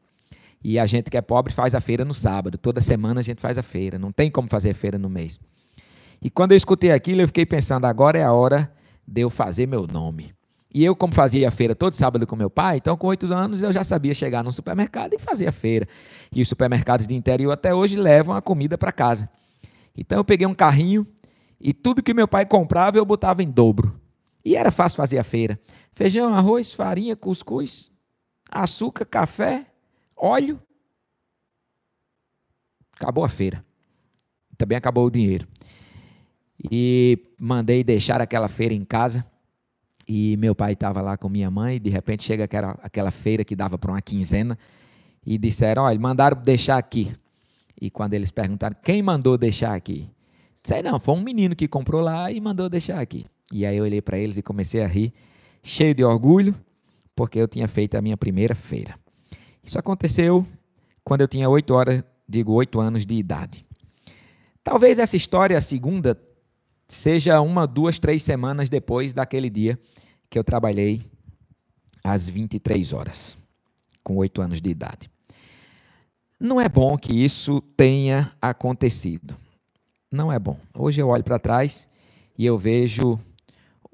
E 0.62 0.78
a 0.78 0.84
gente 0.84 1.10
que 1.10 1.16
é 1.16 1.22
pobre 1.22 1.54
faz 1.54 1.74
a 1.74 1.80
feira 1.80 2.04
no 2.04 2.12
sábado. 2.12 2.58
Toda 2.58 2.82
semana 2.82 3.20
a 3.20 3.22
gente 3.22 3.40
faz 3.40 3.56
a 3.56 3.62
feira. 3.62 3.98
Não 3.98 4.12
tem 4.12 4.30
como 4.30 4.46
fazer 4.46 4.74
feira 4.74 4.98
no 4.98 5.08
mês. 5.08 5.40
E 6.20 6.28
quando 6.28 6.52
eu 6.52 6.56
escutei 6.58 6.92
aquilo, 6.92 7.22
eu 7.22 7.26
fiquei 7.26 7.46
pensando: 7.46 7.86
agora 7.86 8.18
é 8.18 8.22
a 8.22 8.30
hora 8.30 8.70
de 9.08 9.22
eu 9.22 9.30
fazer 9.30 9.66
meu 9.66 9.86
nome. 9.86 10.34
E 10.70 10.84
eu, 10.84 10.94
como 10.94 11.14
fazia 11.14 11.48
a 11.48 11.50
feira 11.50 11.74
todo 11.74 11.94
sábado 11.94 12.26
com 12.26 12.36
meu 12.36 12.50
pai, 12.50 12.76
então 12.76 12.94
com 12.94 13.06
oito 13.06 13.32
anos 13.32 13.62
eu 13.62 13.72
já 13.72 13.82
sabia 13.82 14.12
chegar 14.12 14.44
no 14.44 14.52
supermercado 14.52 15.14
e 15.14 15.18
fazer 15.18 15.46
a 15.46 15.52
feira. 15.52 15.88
E 16.30 16.42
os 16.42 16.48
supermercados 16.50 17.06
de 17.06 17.14
interior 17.14 17.52
até 17.52 17.74
hoje 17.74 17.96
levam 17.96 18.36
a 18.36 18.42
comida 18.42 18.76
para 18.76 18.92
casa. 18.92 19.30
Então 19.96 20.18
eu 20.18 20.24
peguei 20.26 20.46
um 20.46 20.54
carrinho 20.54 21.06
e 21.58 21.72
tudo 21.72 22.02
que 22.02 22.12
meu 22.12 22.28
pai 22.28 22.44
comprava 22.44 22.98
eu 22.98 23.04
botava 23.06 23.42
em 23.42 23.50
dobro. 23.50 23.98
E 24.46 24.54
era 24.54 24.70
fácil 24.70 24.96
fazer 24.96 25.18
a 25.18 25.24
feira. 25.24 25.58
Feijão, 25.96 26.34
arroz, 26.34 26.74
farinha, 26.74 27.16
cuscuz, 27.16 27.90
açúcar, 28.50 29.06
café, 29.06 29.66
óleo. 30.14 30.60
Acabou 32.94 33.24
a 33.24 33.30
feira. 33.30 33.64
Também 34.58 34.76
acabou 34.76 35.06
o 35.06 35.10
dinheiro. 35.10 35.48
E 36.70 37.18
mandei 37.40 37.82
deixar 37.82 38.20
aquela 38.20 38.46
feira 38.46 38.74
em 38.74 38.84
casa. 38.84 39.24
E 40.06 40.36
meu 40.36 40.54
pai 40.54 40.74
estava 40.74 41.00
lá 41.00 41.16
com 41.16 41.30
minha 41.30 41.50
mãe. 41.50 41.76
E 41.76 41.80
de 41.80 41.88
repente 41.88 42.22
chega 42.24 42.44
aquela, 42.44 42.78
aquela 42.82 43.10
feira 43.10 43.42
que 43.42 43.56
dava 43.56 43.78
para 43.78 43.92
uma 43.92 44.02
quinzena. 44.02 44.58
E 45.24 45.38
disseram: 45.38 45.84
olha, 45.84 45.98
mandaram 45.98 46.40
deixar 46.42 46.76
aqui. 46.76 47.10
E 47.80 47.90
quando 47.90 48.12
eles 48.12 48.30
perguntaram: 48.30 48.76
quem 48.84 49.02
mandou 49.02 49.38
deixar 49.38 49.74
aqui? 49.74 50.10
Sei 50.62 50.82
não, 50.82 51.00
foi 51.00 51.14
um 51.14 51.22
menino 51.22 51.56
que 51.56 51.66
comprou 51.66 52.02
lá 52.02 52.30
e 52.30 52.38
mandou 52.38 52.68
deixar 52.68 53.00
aqui. 53.00 53.24
E 53.50 53.64
aí 53.64 53.78
eu 53.78 53.84
olhei 53.84 54.02
para 54.02 54.18
eles 54.18 54.36
e 54.36 54.42
comecei 54.42 54.82
a 54.82 54.86
rir, 54.86 55.14
cheio 55.66 55.94
de 55.94 56.04
orgulho, 56.04 56.54
porque 57.14 57.38
eu 57.40 57.48
tinha 57.48 57.66
feito 57.66 57.96
a 57.96 58.00
minha 58.02 58.16
primeira 58.16 58.54
feira. 58.54 58.96
Isso 59.64 59.76
aconteceu 59.78 60.46
quando 61.02 61.22
eu 61.22 61.28
tinha 61.28 61.48
oito 61.48 61.74
horas, 61.74 62.04
digo, 62.28 62.52
oito 62.52 62.78
anos 62.80 63.04
de 63.04 63.16
idade. 63.16 63.66
Talvez 64.62 64.98
essa 64.98 65.16
história, 65.16 65.58
a 65.58 65.60
segunda, 65.60 66.20
seja 66.86 67.40
uma, 67.40 67.66
duas, 67.66 67.98
três 67.98 68.22
semanas 68.22 68.68
depois 68.68 69.12
daquele 69.12 69.50
dia 69.50 69.78
que 70.30 70.38
eu 70.38 70.44
trabalhei 70.44 71.02
às 72.02 72.28
23 72.28 72.92
horas, 72.92 73.36
com 74.04 74.16
oito 74.16 74.40
anos 74.40 74.60
de 74.60 74.70
idade. 74.70 75.10
Não 76.38 76.60
é 76.60 76.68
bom 76.68 76.96
que 76.96 77.12
isso 77.12 77.60
tenha 77.76 78.32
acontecido. 78.40 79.36
Não 80.12 80.32
é 80.32 80.38
bom. 80.38 80.58
Hoje 80.72 81.00
eu 81.00 81.08
olho 81.08 81.24
para 81.24 81.40
trás 81.40 81.88
e 82.38 82.46
eu 82.46 82.56
vejo 82.56 83.18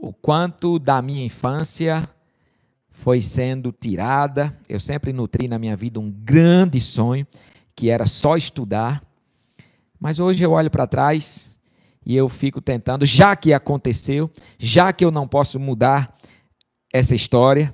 o 0.02 0.12
quanto 0.12 0.80
da 0.80 1.00
minha 1.00 1.24
infância 1.24 2.08
foi 2.90 3.22
sendo 3.22 3.70
tirada. 3.70 4.58
Eu 4.68 4.80
sempre 4.80 5.12
nutri 5.12 5.46
na 5.46 5.60
minha 5.60 5.76
vida 5.76 6.00
um 6.00 6.10
grande 6.10 6.80
sonho, 6.80 7.24
que 7.76 7.88
era 7.88 8.04
só 8.04 8.36
estudar. 8.36 9.00
Mas 10.00 10.18
hoje 10.18 10.42
eu 10.42 10.50
olho 10.50 10.68
para 10.68 10.88
trás 10.88 11.56
e 12.04 12.16
eu 12.16 12.28
fico 12.28 12.60
tentando, 12.60 13.06
já 13.06 13.36
que 13.36 13.52
aconteceu, 13.52 14.28
já 14.58 14.92
que 14.92 15.04
eu 15.04 15.12
não 15.12 15.28
posso 15.28 15.60
mudar 15.60 16.16
essa 16.92 17.14
história, 17.14 17.72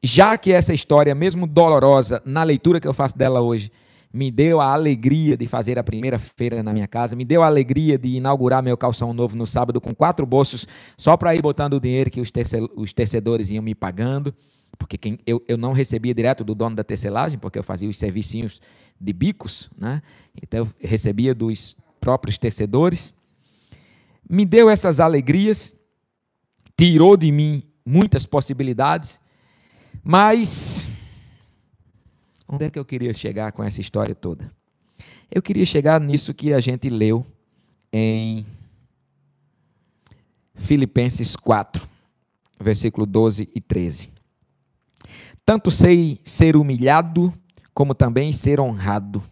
já 0.00 0.38
que 0.38 0.52
essa 0.52 0.72
história, 0.72 1.12
mesmo 1.12 1.44
dolorosa, 1.44 2.22
na 2.24 2.44
leitura 2.44 2.80
que 2.80 2.86
eu 2.86 2.94
faço 2.94 3.18
dela 3.18 3.40
hoje, 3.40 3.72
me 4.12 4.30
deu 4.30 4.60
a 4.60 4.72
alegria 4.72 5.36
de 5.36 5.46
fazer 5.46 5.78
a 5.78 5.82
primeira 5.82 6.18
feira 6.18 6.62
na 6.62 6.72
minha 6.72 6.86
casa, 6.86 7.16
me 7.16 7.24
deu 7.24 7.42
a 7.42 7.46
alegria 7.46 7.96
de 7.96 8.08
inaugurar 8.08 8.62
meu 8.62 8.76
calção 8.76 9.14
novo 9.14 9.36
no 9.36 9.46
sábado 9.46 9.80
com 9.80 9.94
quatro 9.94 10.26
bolsos, 10.26 10.66
só 10.96 11.16
para 11.16 11.34
ir 11.34 11.40
botando 11.40 11.74
o 11.74 11.80
dinheiro 11.80 12.10
que 12.10 12.20
os, 12.20 12.30
os 12.76 12.92
tecedores 12.92 13.50
iam 13.50 13.62
me 13.62 13.74
pagando, 13.74 14.34
porque 14.78 14.98
quem, 14.98 15.18
eu, 15.26 15.42
eu 15.48 15.56
não 15.56 15.72
recebia 15.72 16.14
direto 16.14 16.44
do 16.44 16.54
dono 16.54 16.76
da 16.76 16.84
tecelagem, 16.84 17.38
porque 17.38 17.58
eu 17.58 17.62
fazia 17.62 17.88
os 17.88 17.96
servicinhos 17.96 18.60
de 19.00 19.12
bicos, 19.12 19.70
né? 19.78 20.02
então 20.42 20.60
eu 20.60 20.88
recebia 20.88 21.34
dos 21.34 21.76
próprios 22.00 22.36
tecedores. 22.36 23.14
Me 24.28 24.44
deu 24.44 24.68
essas 24.68 25.00
alegrias, 25.00 25.74
tirou 26.76 27.16
de 27.16 27.32
mim 27.32 27.62
muitas 27.84 28.26
possibilidades, 28.26 29.20
mas 30.04 30.88
Onde 32.52 32.66
é 32.66 32.70
que 32.70 32.78
eu 32.78 32.84
queria 32.84 33.14
chegar 33.14 33.50
com 33.52 33.64
essa 33.64 33.80
história 33.80 34.14
toda? 34.14 34.52
Eu 35.30 35.40
queria 35.40 35.64
chegar 35.64 35.98
nisso 35.98 36.34
que 36.34 36.52
a 36.52 36.60
gente 36.60 36.90
leu 36.90 37.26
em 37.90 38.44
Filipenses 40.54 41.34
4, 41.34 41.88
versículo 42.60 43.06
12 43.06 43.48
e 43.54 43.58
13. 43.58 44.12
Tanto 45.46 45.70
sei 45.70 46.20
ser 46.22 46.54
humilhado, 46.54 47.32
como 47.72 47.94
também 47.94 48.34
ser 48.34 48.60
honrado. 48.60 49.24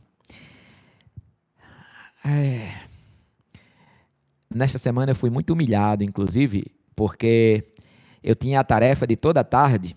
É. 2.25 2.87
Nesta 4.49 4.79
semana 4.79 5.12
eu 5.12 5.17
fui 5.17 5.29
muito 5.29 5.53
humilhado, 5.53 6.03
inclusive, 6.03 6.75
porque 6.97 7.71
eu 8.23 8.35
tinha 8.35 8.61
a 8.61 8.65
tarefa 8.65 9.07
de 9.07 9.15
toda 9.15 9.45
tarde 9.45 9.95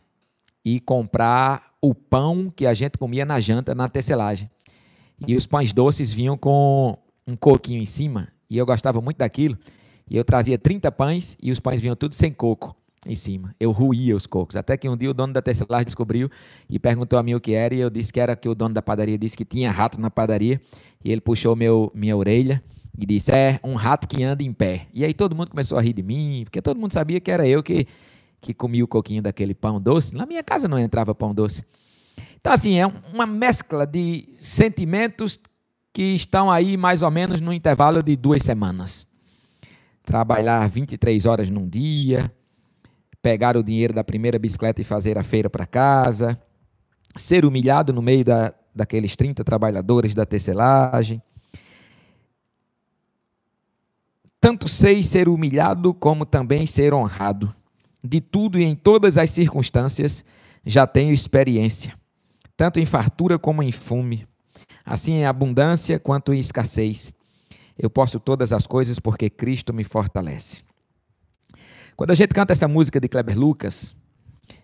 ir 0.65 0.81
comprar 0.81 1.72
o 1.83 1.93
pão 1.93 2.49
que 2.55 2.65
a 2.65 2.73
gente 2.73 2.97
comia 2.97 3.25
na 3.25 3.41
janta, 3.41 3.75
na 3.75 3.89
tecelagem. 3.89 4.49
E 5.27 5.35
os 5.35 5.45
pães 5.45 5.73
doces 5.73 6.13
vinham 6.13 6.37
com 6.37 6.97
um 7.27 7.35
coquinho 7.35 7.81
em 7.81 7.85
cima, 7.85 8.29
e 8.49 8.57
eu 8.57 8.65
gostava 8.65 9.01
muito 9.01 9.17
daquilo. 9.17 9.57
E 10.09 10.15
eu 10.15 10.23
trazia 10.23 10.57
30 10.57 10.89
pães 10.93 11.37
e 11.43 11.51
os 11.51 11.59
pães 11.59 11.81
vinham 11.81 11.95
tudo 11.95 12.15
sem 12.15 12.31
coco 12.31 12.73
em 13.05 13.15
cima. 13.15 13.53
Eu 13.59 13.71
ruía 13.71 14.15
os 14.15 14.25
cocos. 14.25 14.55
Até 14.55 14.77
que 14.77 14.87
um 14.87 14.95
dia 14.95 15.09
o 15.09 15.13
dono 15.13 15.33
da 15.33 15.41
tecelagem 15.41 15.85
descobriu 15.85 16.29
e 16.69 16.79
perguntou 16.79 17.19
a 17.19 17.23
mim 17.23 17.33
o 17.33 17.41
que 17.41 17.53
era, 17.53 17.75
e 17.75 17.79
eu 17.79 17.89
disse 17.89 18.13
que 18.13 18.19
era 18.21 18.33
que 18.33 18.47
o 18.47 18.55
dono 18.55 18.73
da 18.73 18.81
padaria 18.81 19.17
disse 19.17 19.35
que 19.35 19.43
tinha 19.43 19.69
rato 19.69 19.99
na 19.99 20.09
padaria, 20.09 20.61
e 21.03 21.11
ele 21.11 21.19
puxou 21.19 21.53
meu, 21.53 21.91
minha 21.93 22.15
orelha 22.15 22.63
e 22.97 23.05
disse: 23.05 23.29
É 23.33 23.59
um 23.61 23.73
rato 23.73 24.07
que 24.07 24.23
anda 24.23 24.41
em 24.41 24.53
pé. 24.53 24.87
E 24.93 25.03
aí 25.03 25.13
todo 25.13 25.35
mundo 25.35 25.49
começou 25.49 25.77
a 25.77 25.81
rir 25.81 25.91
de 25.91 26.01
mim, 26.01 26.43
porque 26.45 26.61
todo 26.61 26.79
mundo 26.79 26.93
sabia 26.93 27.19
que 27.19 27.29
era 27.29 27.45
eu 27.45 27.61
que, 27.61 27.85
que 28.43 28.53
comia 28.53 28.83
o 28.83 28.87
coquinho 28.87 29.21
daquele 29.21 29.53
pão 29.55 29.79
doce. 29.79 30.13
Na 30.15 30.25
minha 30.25 30.43
casa 30.43 30.67
não 30.67 30.77
entrava 30.77 31.15
pão 31.15 31.33
doce. 31.33 31.63
Então, 32.39 32.51
assim, 32.51 32.77
é 32.77 32.85
uma 32.85 33.25
mescla 33.25 33.87
de 33.87 34.29
sentimentos 34.33 35.39
que 35.91 36.13
estão 36.13 36.51
aí 36.51 36.75
mais 36.75 37.01
ou 37.01 37.09
menos 37.09 37.39
no 37.39 37.53
intervalo 37.53 38.03
de 38.03 38.15
duas 38.15 38.43
semanas. 38.43 39.07
Trabalhar 40.03 40.67
23 40.69 41.25
horas 41.25 41.49
num 41.49 41.67
dia, 41.67 42.31
pegar 43.21 43.55
o 43.55 43.63
dinheiro 43.63 43.93
da 43.93 44.03
primeira 44.03 44.37
bicicleta 44.37 44.81
e 44.81 44.83
fazer 44.83 45.17
a 45.17 45.23
feira 45.23 45.49
para 45.49 45.65
casa, 45.65 46.37
ser 47.15 47.45
humilhado 47.45 47.93
no 47.93 48.01
meio 48.01 48.25
da, 48.25 48.53
daqueles 48.75 49.15
30 49.15 49.43
trabalhadores 49.43 50.13
da 50.13 50.25
tecelagem 50.25 51.21
Tanto 54.43 54.67
sei 54.67 55.01
ser 55.03 55.29
humilhado 55.29 55.93
como 55.93 56.25
também 56.25 56.67
ser 56.67 56.93
honrado. 56.93 57.55
De 58.03 58.19
tudo 58.19 58.59
e 58.59 58.63
em 58.63 58.75
todas 58.75 59.17
as 59.17 59.29
circunstâncias 59.31 60.25
já 60.65 60.85
tenho 60.85 61.13
experiência, 61.13 61.97
tanto 62.57 62.79
em 62.79 62.85
fartura 62.85 63.39
como 63.39 63.63
em 63.63 63.71
fome, 63.71 64.27
assim 64.85 65.13
em 65.13 65.25
abundância 65.25 65.99
quanto 65.99 66.33
em 66.33 66.39
escassez. 66.39 67.13
Eu 67.77 67.89
posso 67.89 68.19
todas 68.19 68.51
as 68.51 68.67
coisas 68.67 68.99
porque 68.99 69.29
Cristo 69.29 69.73
me 69.73 69.83
fortalece. 69.83 70.63
Quando 71.95 72.11
a 72.11 72.15
gente 72.15 72.33
canta 72.33 72.53
essa 72.53 72.67
música 72.67 72.99
de 72.99 73.07
Kleber 73.07 73.37
Lucas, 73.37 73.95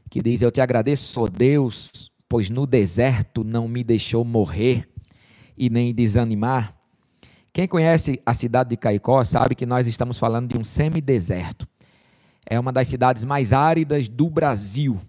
que 0.09 0.21
diz: 0.21 0.41
Eu 0.41 0.51
te 0.51 0.61
agradeço, 0.61 1.21
oh 1.21 1.29
Deus, 1.29 2.11
pois 2.27 2.49
no 2.49 2.65
deserto 2.65 3.43
não 3.43 3.67
me 3.67 3.83
deixou 3.83 4.25
morrer 4.25 4.89
e 5.57 5.69
nem 5.69 5.93
desanimar, 5.93 6.75
quem 7.53 7.67
conhece 7.67 8.21
a 8.25 8.33
cidade 8.33 8.71
de 8.71 8.77
Caicó 8.77 9.23
sabe 9.23 9.55
que 9.55 9.65
nós 9.65 9.87
estamos 9.87 10.17
falando 10.17 10.49
de 10.49 10.57
um 10.57 10.63
semideserto. 10.63 11.67
É 12.51 12.59
uma 12.59 12.73
das 12.73 12.87
cidades 12.87 13.23
mais 13.23 13.53
áridas 13.53 14.07
do 14.07 14.27
Brasil. 14.27 14.99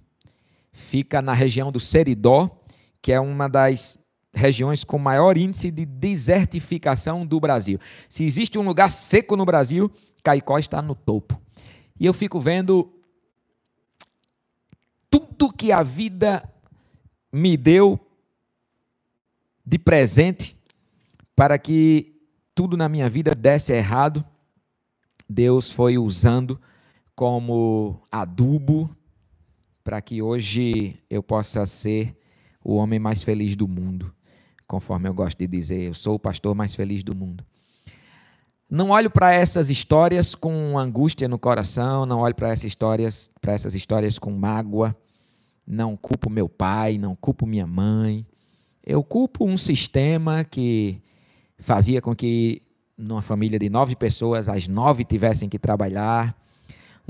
Fica 0.70 1.23
na 1.23 1.32
região 1.32 1.73
do 1.73 1.80
Seridó, 1.80 2.61
que 3.00 3.12
é 3.12 3.18
uma 3.18 3.49
das 3.49 3.99
regiões 4.32 4.85
com 4.85 4.99
maior 4.99 5.38
índice 5.38 5.70
de 5.70 5.87
desertificação 5.87 7.26
do 7.26 7.40
Brasil. 7.40 7.80
Se 8.11 8.25
existe 8.25 8.59
um 8.59 8.62
lugar 8.62 8.90
seco 8.92 9.37
no 9.37 9.47
Brasil, 9.47 9.90
Caicó 10.23 10.59
está 10.59 10.82
no 10.82 10.94
topo. 10.94 11.40
E 11.99 12.04
eu 12.04 12.12
fico 12.12 12.38
vendo 12.38 12.92
tudo 15.09 15.50
que 15.50 15.73
a 15.73 15.82
vida 15.82 16.47
me 17.32 17.56
deu 17.56 17.99
de 19.64 19.78
presente 19.78 20.54
para 21.35 21.59
que 21.59 22.14
tudo 22.54 22.76
na 22.76 22.87
minha 22.87 23.09
vida 23.09 23.35
desse 23.35 23.73
errado, 23.73 24.23
Deus 25.26 25.73
foi 25.73 25.97
usando 25.97 26.61
como 27.21 28.00
adubo 28.11 28.89
para 29.85 30.00
que 30.00 30.23
hoje 30.23 30.97
eu 31.11 31.23
possa 31.23 31.67
ser 31.67 32.17
o 32.65 32.77
homem 32.77 32.99
mais 32.99 33.23
feliz 33.23 33.55
do 33.55 33.69
mundo, 33.69 34.11
conforme 34.67 35.07
eu 35.07 35.12
gosto 35.12 35.37
de 35.37 35.47
dizer, 35.47 35.83
eu 35.83 35.93
sou 35.93 36.15
o 36.15 36.19
pastor 36.19 36.55
mais 36.55 36.75
feliz 36.75 37.03
do 37.03 37.15
mundo. 37.15 37.45
Não 38.71 38.89
olho 38.89 39.11
para 39.11 39.35
essas 39.35 39.69
histórias 39.69 40.35
com 40.35 40.79
angústia 40.79 41.29
no 41.29 41.39
coração, 41.39 42.07
não 42.07 42.21
olho 42.21 42.35
para 42.35 42.49
essas 42.49 42.65
histórias, 42.65 43.31
para 43.39 43.53
essas 43.53 43.75
histórias 43.75 44.19
com 44.19 44.31
mágoa. 44.31 44.97
Não 45.67 45.99
culpo 45.99 46.31
meu 46.31 46.49
pai, 46.49 46.97
não 46.97 47.15
culpo 47.15 47.47
minha 47.47 47.67
mãe. 47.67 48.27
Eu 48.83 49.05
culpo 49.05 49.45
um 49.45 49.59
sistema 49.59 50.43
que 50.43 51.03
fazia 51.59 52.00
com 52.00 52.17
que 52.17 52.62
numa 52.97 53.21
família 53.21 53.59
de 53.59 53.69
nove 53.69 53.95
pessoas, 53.95 54.49
as 54.49 54.67
nove 54.67 55.05
tivessem 55.05 55.50
que 55.50 55.59
trabalhar. 55.59 56.35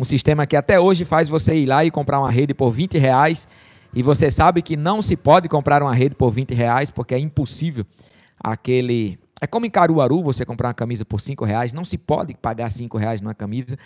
Um 0.00 0.04
sistema 0.04 0.46
que 0.46 0.56
até 0.56 0.80
hoje 0.80 1.04
faz 1.04 1.28
você 1.28 1.54
ir 1.54 1.66
lá 1.66 1.84
e 1.84 1.90
comprar 1.90 2.18
uma 2.20 2.30
rede 2.30 2.54
por 2.54 2.70
20 2.70 2.96
reais 2.96 3.46
e 3.92 4.02
você 4.02 4.30
sabe 4.30 4.62
que 4.62 4.74
não 4.74 5.02
se 5.02 5.14
pode 5.14 5.46
comprar 5.46 5.82
uma 5.82 5.94
rede 5.94 6.14
por 6.14 6.30
20 6.30 6.54
reais 6.54 6.88
porque 6.88 7.14
é 7.14 7.18
impossível 7.18 7.84
aquele... 8.42 9.18
É 9.42 9.46
como 9.46 9.66
em 9.66 9.70
Caruaru 9.70 10.22
você 10.22 10.42
comprar 10.46 10.68
uma 10.68 10.74
camisa 10.74 11.04
por 11.04 11.20
5 11.20 11.44
reais, 11.44 11.74
não 11.74 11.84
se 11.84 11.98
pode 11.98 12.34
pagar 12.34 12.70
5 12.70 12.96
reais 12.96 13.20
numa 13.20 13.34
camisa. 13.34 13.76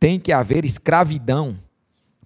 Tem 0.00 0.18
que 0.18 0.32
haver 0.32 0.64
escravidão 0.64 1.58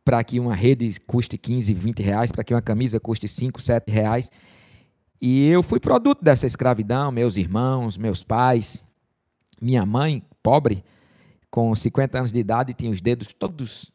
para 0.04 0.22
que 0.22 0.38
uma 0.38 0.54
rede 0.54 1.00
custe 1.04 1.36
15, 1.36 1.74
20 1.74 2.02
reais, 2.04 2.30
para 2.30 2.44
que 2.44 2.54
uma 2.54 2.62
camisa 2.62 3.00
custe 3.00 3.26
5, 3.26 3.60
7 3.60 3.90
reais. 3.90 4.30
E 5.20 5.48
eu 5.48 5.60
fui 5.60 5.80
produto 5.80 6.22
dessa 6.22 6.46
escravidão, 6.46 7.10
meus 7.10 7.36
irmãos, 7.36 7.98
meus 7.98 8.22
pais, 8.22 8.80
minha 9.60 9.84
mãe, 9.84 10.22
pobre, 10.40 10.84
com 11.52 11.74
50 11.74 12.18
anos 12.18 12.32
de 12.32 12.40
idade, 12.40 12.72
tinha 12.72 12.90
os 12.90 13.02
dedos 13.02 13.34
todos 13.34 13.92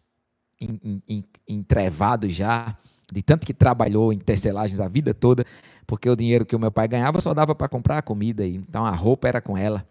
entrevados 1.47 2.31
já, 2.31 2.77
de 3.11 3.23
tanto 3.23 3.47
que 3.47 3.53
trabalhou 3.53 4.13
em 4.13 4.19
tecelagens 4.19 4.79
a 4.79 4.87
vida 4.87 5.11
toda, 5.11 5.43
porque 5.87 6.07
o 6.07 6.15
dinheiro 6.15 6.45
que 6.45 6.55
o 6.55 6.59
meu 6.59 6.71
pai 6.71 6.87
ganhava 6.87 7.19
só 7.19 7.33
dava 7.33 7.55
para 7.55 7.67
comprar 7.67 7.97
a 7.97 8.01
comida, 8.03 8.45
então 8.45 8.85
a 8.85 8.91
roupa 8.91 9.27
era 9.27 9.41
com 9.41 9.57
ela. 9.57 9.83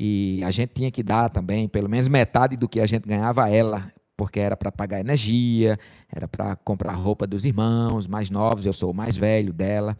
E 0.00 0.40
a 0.42 0.50
gente 0.50 0.70
tinha 0.70 0.90
que 0.90 1.02
dar 1.02 1.28
também, 1.28 1.68
pelo 1.68 1.90
menos 1.90 2.08
metade 2.08 2.56
do 2.56 2.66
que 2.66 2.80
a 2.80 2.86
gente 2.86 3.06
ganhava 3.06 3.44
a 3.44 3.50
ela, 3.50 3.92
porque 4.16 4.40
era 4.40 4.56
para 4.56 4.72
pagar 4.72 4.98
energia, 4.98 5.78
era 6.10 6.26
para 6.26 6.56
comprar 6.56 6.92
roupa 6.92 7.26
dos 7.26 7.44
irmãos 7.44 8.06
mais 8.06 8.30
novos, 8.30 8.64
eu 8.64 8.72
sou 8.72 8.92
o 8.92 8.94
mais 8.94 9.14
velho 9.14 9.52
dela. 9.52 9.98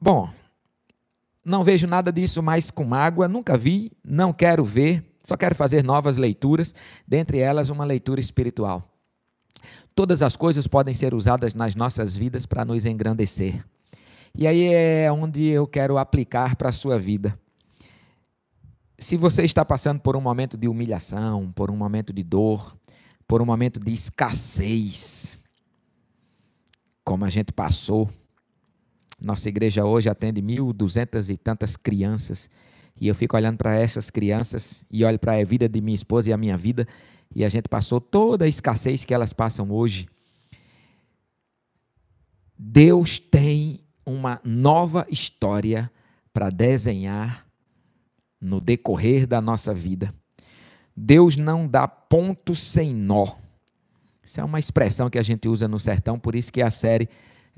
Bom, 0.00 0.30
não 1.44 1.64
vejo 1.64 1.86
nada 1.86 2.12
disso 2.12 2.42
mais 2.42 2.70
com 2.70 2.84
mágoa, 2.84 3.28
nunca 3.28 3.56
vi, 3.56 3.92
não 4.04 4.32
quero 4.32 4.64
ver, 4.64 5.04
só 5.22 5.36
quero 5.36 5.54
fazer 5.54 5.82
novas 5.84 6.16
leituras, 6.16 6.74
dentre 7.06 7.38
elas 7.38 7.70
uma 7.70 7.84
leitura 7.84 8.20
espiritual. 8.20 8.94
Todas 9.94 10.22
as 10.22 10.36
coisas 10.36 10.66
podem 10.66 10.94
ser 10.94 11.14
usadas 11.14 11.54
nas 11.54 11.74
nossas 11.74 12.16
vidas 12.16 12.46
para 12.46 12.64
nos 12.64 12.86
engrandecer. 12.86 13.64
E 14.34 14.46
aí 14.46 14.72
é 14.72 15.10
onde 15.10 15.44
eu 15.46 15.66
quero 15.66 15.98
aplicar 15.98 16.54
para 16.56 16.68
a 16.68 16.72
sua 16.72 16.98
vida. 16.98 17.38
Se 18.98 19.16
você 19.16 19.42
está 19.42 19.64
passando 19.64 20.00
por 20.00 20.16
um 20.16 20.20
momento 20.20 20.56
de 20.56 20.68
humilhação, 20.68 21.50
por 21.52 21.70
um 21.70 21.76
momento 21.76 22.12
de 22.12 22.22
dor, 22.22 22.76
por 23.26 23.42
um 23.42 23.44
momento 23.44 23.78
de 23.78 23.92
escassez, 23.92 25.38
como 27.04 27.24
a 27.24 27.30
gente 27.30 27.52
passou, 27.52 28.08
nossa 29.20 29.48
igreja 29.48 29.84
hoje 29.84 30.08
atende 30.08 30.40
mil 30.40 30.72
duzentas 30.72 31.28
e 31.28 31.36
tantas 31.36 31.76
crianças. 31.76 32.48
E 33.00 33.08
eu 33.08 33.14
fico 33.14 33.36
olhando 33.36 33.56
para 33.56 33.74
essas 33.74 34.10
crianças 34.10 34.84
e 34.90 35.04
olho 35.04 35.18
para 35.18 35.32
a 35.32 35.44
vida 35.44 35.68
de 35.68 35.80
minha 35.80 35.94
esposa 35.94 36.30
e 36.30 36.32
a 36.32 36.36
minha 36.36 36.56
vida. 36.56 36.86
E 37.34 37.44
a 37.44 37.48
gente 37.48 37.68
passou 37.68 38.00
toda 38.00 38.44
a 38.44 38.48
escassez 38.48 39.04
que 39.04 39.12
elas 39.12 39.32
passam 39.32 39.70
hoje. 39.70 40.08
Deus 42.56 43.18
tem 43.18 43.80
uma 44.04 44.40
nova 44.44 45.06
história 45.10 45.90
para 46.32 46.50
desenhar 46.50 47.46
no 48.40 48.60
decorrer 48.60 49.26
da 49.26 49.40
nossa 49.40 49.74
vida. 49.74 50.14
Deus 50.96 51.36
não 51.36 51.66
dá 51.66 51.86
ponto 51.86 52.54
sem 52.54 52.94
nó. 52.94 53.36
Isso 54.22 54.40
é 54.40 54.44
uma 54.44 54.58
expressão 54.58 55.08
que 55.08 55.18
a 55.18 55.22
gente 55.22 55.48
usa 55.48 55.68
no 55.68 55.78
sertão, 55.78 56.18
por 56.18 56.34
isso 56.34 56.52
que 56.52 56.60
a 56.60 56.70
série 56.70 57.08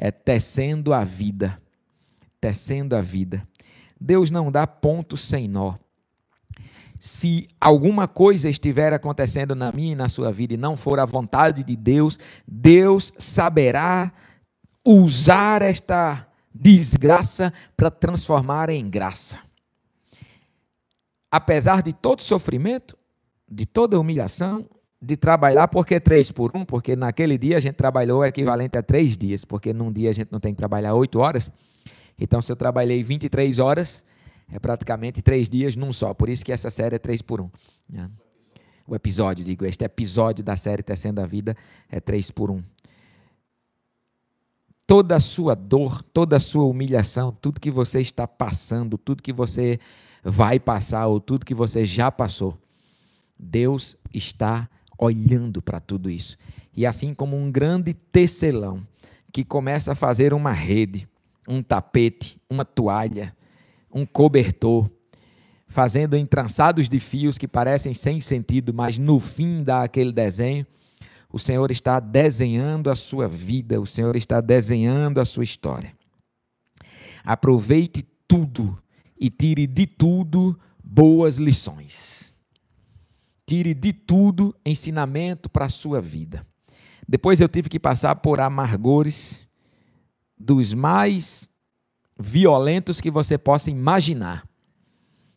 é 0.01 0.11
tecendo 0.11 0.95
a 0.95 1.05
vida. 1.05 1.61
Tecendo 2.41 2.97
a 2.97 3.03
vida. 3.03 3.47
Deus 4.01 4.31
não 4.31 4.51
dá 4.51 4.67
ponto 4.67 5.15
sem 5.15 5.47
nó. 5.47 5.75
Se 6.99 7.47
alguma 7.61 8.09
coisa 8.09 8.49
estiver 8.49 8.95
acontecendo 8.95 9.55
na 9.55 9.71
minha 9.71 9.93
e 9.93 9.97
na 9.97 10.09
sua 10.09 10.33
vida 10.33 10.55
e 10.55 10.57
não 10.57 10.75
for 10.75 10.99
a 10.99 11.05
vontade 11.05 11.63
de 11.63 11.77
Deus, 11.77 12.19
Deus 12.49 13.13
saberá 13.19 14.11
usar 14.83 15.61
esta 15.61 16.27
desgraça 16.55 17.53
para 17.77 17.91
transformar 17.91 18.71
em 18.71 18.89
graça. 18.89 19.39
Apesar 21.31 21.83
de 21.83 21.93
todo 21.93 22.23
sofrimento, 22.23 22.97
de 23.47 23.67
toda 23.67 24.01
humilhação, 24.01 24.67
de 25.03 25.17
trabalhar, 25.17 25.67
por 25.69 25.87
que 25.87 25.99
três 25.99 26.31
por 26.31 26.55
um? 26.55 26.65
Porque 26.65 26.95
naquele 26.95 27.39
dia 27.39 27.57
a 27.57 27.61
gente 27.61 27.75
trabalhou 27.75 28.25
equivalente 28.25 28.77
a 28.77 28.83
três 28.83 29.17
dias, 29.17 29.45
porque 29.45 29.73
num 29.73 29.91
dia 29.91 30.11
a 30.11 30.13
gente 30.13 30.31
não 30.31 30.39
tem 30.39 30.53
que 30.53 30.59
trabalhar 30.59 30.95
oito 30.95 31.19
horas. 31.19 31.51
Então, 32.19 32.43
se 32.43 32.53
eu 32.53 32.57
trabalhei 32.57 33.03
23 33.03 33.59
horas, 33.59 34.05
é 34.53 34.59
praticamente 34.59 35.23
três 35.23 35.49
dias 35.49 35.75
num 35.75 35.93
só. 35.93 36.13
Por 36.13 36.29
isso 36.29 36.45
que 36.45 36.53
essa 36.53 36.69
série 36.69 36.97
é 36.97 36.99
três 36.99 37.23
por 37.23 37.41
um. 37.41 37.49
Né? 37.89 38.11
O 38.87 38.95
episódio, 38.95 39.43
digo, 39.43 39.65
este 39.65 39.85
episódio 39.85 40.45
da 40.45 40.55
série 40.55 40.83
Tecendo 40.83 41.23
a 41.23 41.27
Vida 41.27 41.57
é 41.89 41.99
três 41.99 42.31
por 42.31 42.51
um. 42.51 42.63
Toda 44.87 45.17
a 45.17 45.21
sua 45.21 45.55
dor, 45.55 46.03
toda 46.03 46.37
a 46.37 46.41
sua 46.41 46.65
humilhação, 46.65 47.33
tudo 47.41 47.61
que 47.61 47.71
você 47.71 48.01
está 48.01 48.27
passando, 48.27 48.99
tudo 48.99 49.23
que 49.23 49.33
você 49.33 49.79
vai 50.23 50.61
passar 50.61 51.07
ou 51.07 51.21
tudo 51.21 51.47
que 51.47 51.55
você 51.55 51.87
já 51.87 52.11
passou, 52.11 52.59
Deus 53.39 53.97
está 54.13 54.69
olhando 55.01 55.63
para 55.63 55.81
tudo 55.81 56.11
isso. 56.11 56.37
E 56.77 56.85
assim 56.85 57.15
como 57.15 57.37
um 57.37 57.51
grande 57.51 57.95
tecelão 57.95 58.87
que 59.33 59.45
começa 59.45 59.93
a 59.93 59.97
fazer 59.97 60.35
uma 60.35 60.53
rede, 60.53 61.09
um 61.49 61.63
tapete, 61.63 62.41
uma 62.49 62.65
toalha, 62.65 63.35
um 63.93 64.05
cobertor, 64.05 64.91
fazendo 65.67 66.17
entrançados 66.17 66.89
de 66.89 67.01
fios 67.01 67.39
que 67.39 67.49
parecem 67.49 67.95
sem 67.95 68.21
sentido, 68.21 68.75
mas 68.75 68.99
no 68.99 69.19
fim 69.19 69.63
daquele 69.63 70.13
desenho, 70.13 70.67
o 71.33 71.39
Senhor 71.39 71.71
está 71.71 72.01
desenhando 72.01 72.91
a 72.91 72.97
sua 72.97 73.29
vida, 73.29 73.81
o 73.81 73.87
Senhor 73.87 74.17
está 74.17 74.41
desenhando 74.41 75.21
a 75.21 75.25
sua 75.25 75.45
história. 75.45 75.95
Aproveite 77.25 78.05
tudo 78.27 78.77
e 79.19 79.31
tire 79.31 79.67
de 79.67 79.87
tudo 79.87 80.59
boas 80.83 81.37
lições. 81.37 82.30
Tire 83.51 83.75
de 83.75 83.93
tudo 83.93 84.55
ensinamento 84.65 85.51
para 85.51 85.65
a 85.65 85.69
sua 85.69 86.01
vida. 86.01 86.47
Depois 87.09 87.41
eu 87.41 87.49
tive 87.49 87.69
que 87.69 87.81
passar 87.81 88.15
por 88.15 88.39
amargores 88.39 89.49
dos 90.39 90.73
mais 90.73 91.51
violentos 92.17 93.01
que 93.01 93.11
você 93.11 93.37
possa 93.37 93.69
imaginar. 93.69 94.47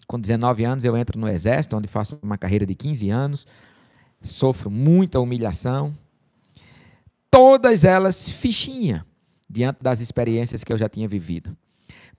Com 0.05 0.19
19 0.19 0.63
anos 0.63 0.85
eu 0.85 0.95
entro 0.95 1.19
no 1.19 1.27
exército, 1.27 1.75
onde 1.75 1.87
faço 1.87 2.19
uma 2.21 2.37
carreira 2.37 2.67
de 2.67 2.75
15 2.75 3.09
anos, 3.09 3.47
sofro 4.21 4.69
muita 4.69 5.19
humilhação. 5.19 5.97
Todas 7.31 7.83
elas 7.83 8.29
fichinha 8.29 9.07
diante 9.49 9.81
das 9.81 10.01
experiências 10.01 10.63
que 10.63 10.71
eu 10.71 10.77
já 10.77 10.87
tinha 10.87 11.07
vivido. 11.07 11.57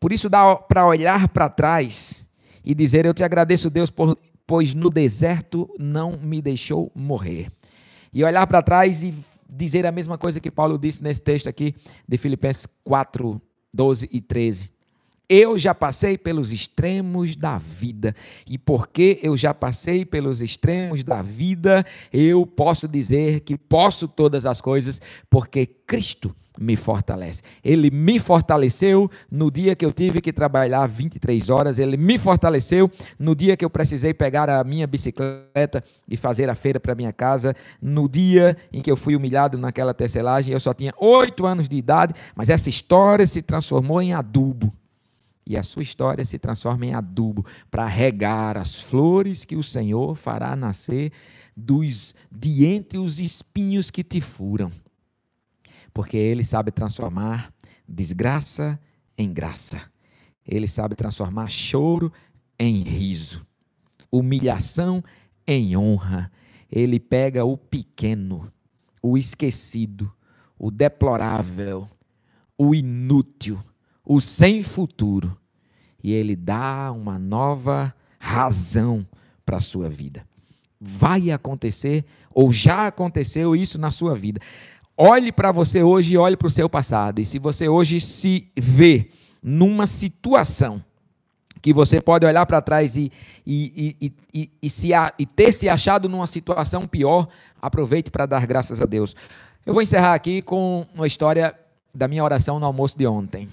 Por 0.01 0.13
isso 0.13 0.29
dá 0.29 0.57
para 0.57 0.89
olhar 0.89 1.29
para 1.29 1.49
trás 1.49 2.29
e 2.65 2.75
dizer: 2.75 3.07
Eu 3.07 3.15
te 3.15 3.23
agradeço, 3.23 3.71
Deus, 3.71 3.91
por, 3.91 4.19
pois 4.47 4.75
no 4.75 4.91
deserto 4.91 5.69
não 5.79 6.13
me 6.13 6.41
deixou 6.43 6.91
morrer. 6.95 7.49
E 8.13 8.23
olhar 8.25 8.47
para 8.47 8.63
trás 8.63 9.03
e 9.03 9.15
dizer 9.49 9.87
a 9.87 9.93
mesma 9.93 10.19
coisa 10.19 10.41
que 10.41 10.51
Paulo 10.51 10.79
disse 10.79 11.03
nesse 11.03 11.21
texto 11.21 11.49
aqui 11.49 11.75
de 12.07 12.17
Filipenses 12.17 12.67
4, 12.85 13.41
12 13.73 14.09
e 14.11 14.21
13. 14.21 14.74
Eu 15.29 15.57
já 15.59 15.75
passei 15.75 16.19
pelos 16.19 16.53
extremos 16.53 17.35
da 17.35 17.57
vida, 17.57 18.15
e 18.47 18.59
porque 18.59 19.19
eu 19.23 19.37
já 19.37 19.55
passei 19.55 20.05
pelos 20.05 20.43
extremos 20.43 21.03
da 21.03 21.23
vida, 21.23 21.85
eu 22.13 22.45
posso 22.45 22.87
dizer 22.87 23.41
que 23.41 23.57
posso 23.57 24.07
todas 24.07 24.45
as 24.45 24.61
coisas, 24.61 25.01
porque 25.31 25.65
Cristo 25.65 26.35
me 26.61 26.77
fortalece. 26.77 27.43
Ele 27.65 27.91
me 27.91 28.19
fortaleceu 28.19 29.11
no 29.31 29.51
dia 29.51 29.75
que 29.75 29.85
eu 29.85 29.91
tive 29.91 30.21
que 30.21 30.33
trabalhar 30.33 30.87
23 30.87 31.49
horas, 31.49 31.79
ele 31.79 31.97
me 31.97 32.19
fortaleceu 32.19 32.91
no 33.19 33.35
dia 33.35 33.57
que 33.57 33.65
eu 33.65 33.71
precisei 33.71 34.13
pegar 34.13 34.51
a 34.51 34.63
minha 34.63 34.87
bicicleta 34.87 35.83
e 36.07 36.19
fazer 36.19 36.51
a 36.51 36.55
feira 36.55 36.79
para 36.79 36.95
minha 36.95 37.13
casa, 37.15 37.57
no 37.81 38.09
dia 38.09 38.57
em 38.71 38.81
que 38.81 38.91
eu 38.91 38.97
fui 38.97 39.17
humilhado 39.17 39.57
naquela 39.57 39.95
tecelagem, 39.95 40.53
eu 40.53 40.61
só 40.61 40.75
tinha 40.75 40.93
oito 40.99 41.47
anos 41.47 41.67
de 41.67 41.79
idade, 41.79 42.13
mas 42.37 42.51
essa 42.51 42.69
história 42.69 43.27
se 43.27 43.41
transformou 43.41 44.03
em 44.03 44.13
adubo 44.13 44.73
e 45.47 45.57
a 45.57 45.63
sua 45.63 45.83
história 45.83 46.25
se 46.25 46.39
transforma 46.39 46.87
em 46.87 46.95
adubo 46.95 47.45
para 47.71 47.87
regar 47.87 48.57
as 48.57 48.81
flores 48.81 49.45
que 49.45 49.57
o 49.57 49.63
Senhor 49.63 50.15
fará 50.15 50.57
nascer 50.57 51.13
dos 51.57 52.15
de 52.33 52.65
entre 52.67 52.99
os 52.99 53.21
espinhos 53.21 53.91
que 53.91 54.03
te 54.03 54.21
furam. 54.21 54.73
Porque 55.93 56.17
ele 56.17 56.43
sabe 56.43 56.71
transformar 56.71 57.53
desgraça 57.87 58.81
em 59.17 59.33
graça. 59.33 59.83
Ele 60.47 60.67
sabe 60.67 60.95
transformar 60.95 61.49
choro 61.49 62.13
em 62.59 62.83
riso, 62.83 63.47
humilhação 64.11 65.05
em 65.47 65.77
honra. 65.77 66.31
Ele 66.71 66.99
pega 66.99 67.45
o 67.45 67.57
pequeno, 67.57 68.51
o 69.03 69.17
esquecido, 69.17 70.13
o 70.59 70.71
deplorável, 70.71 71.89
o 72.59 72.75
inútil 72.75 73.63
o 74.05 74.21
sem 74.21 74.63
futuro, 74.63 75.37
e 76.03 76.13
ele 76.13 76.37
dá 76.37 76.93
uma 76.93 77.19
nova 77.19 77.95
razão 78.19 79.07
para 79.45 79.57
a 79.57 79.61
sua 79.61 79.89
vida. 79.89 80.27
Vai 80.81 81.31
acontecer, 81.31 82.05
ou 82.35 82.53
já 82.53 82.87
aconteceu 82.87 83.57
isso 83.57 83.79
na 83.79 83.91
sua 83.91 84.15
vida. 84.15 84.41
Olhe 84.97 85.33
para 85.33 85.51
você 85.51 85.83
hoje 85.83 86.15
e 86.15 86.19
olhe 86.19 86.37
para 86.37 86.47
o 86.47 86.51
seu 86.51 86.69
passado. 86.69 87.21
E 87.21 87.25
se 87.25 87.39
você 87.39 87.69
hoje 87.69 88.01
se 88.01 88.49
vê 88.57 89.11
numa 89.43 89.87
situação 89.87 90.83
que 91.61 91.73
você 91.73 91.99
pode 92.01 92.27
olhar 92.27 92.45
para 92.45 92.61
trás 92.61 92.95
e, 92.95 93.11
e, 93.47 94.13
e, 94.35 94.51
e, 94.63 94.69
se, 94.69 94.91
e 95.19 95.25
ter 95.25 95.51
se 95.51 95.67
achado 95.67 96.11
numa 96.11 96.27
situação 96.27 96.87
pior, 96.87 97.27
aproveite 97.61 98.11
para 98.11 98.27
dar 98.27 98.47
graças 98.47 98.83
a 98.83 98.85
Deus. 98.85 99.17
Eu 99.65 99.73
vou 99.73 99.83
encerrar 99.83 100.13
aqui 100.13 100.43
com 100.43 100.87
uma 100.95 101.07
história 101.07 101.55
da 101.95 102.07
minha 102.07 102.23
oração 102.23 102.61
no 102.61 102.67
almoço 102.67 102.99
de 102.99 103.07
ontem. 103.07 103.49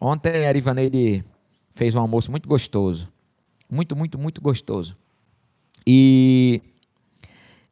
Ontem 0.00 0.46
a 0.46 0.52
Ivaneide 0.52 1.24
fez 1.72 1.94
um 1.94 2.00
almoço 2.00 2.30
muito 2.30 2.48
gostoso. 2.48 3.12
Muito, 3.70 3.96
muito, 3.96 4.18
muito 4.18 4.40
gostoso. 4.40 4.96
E 5.86 6.60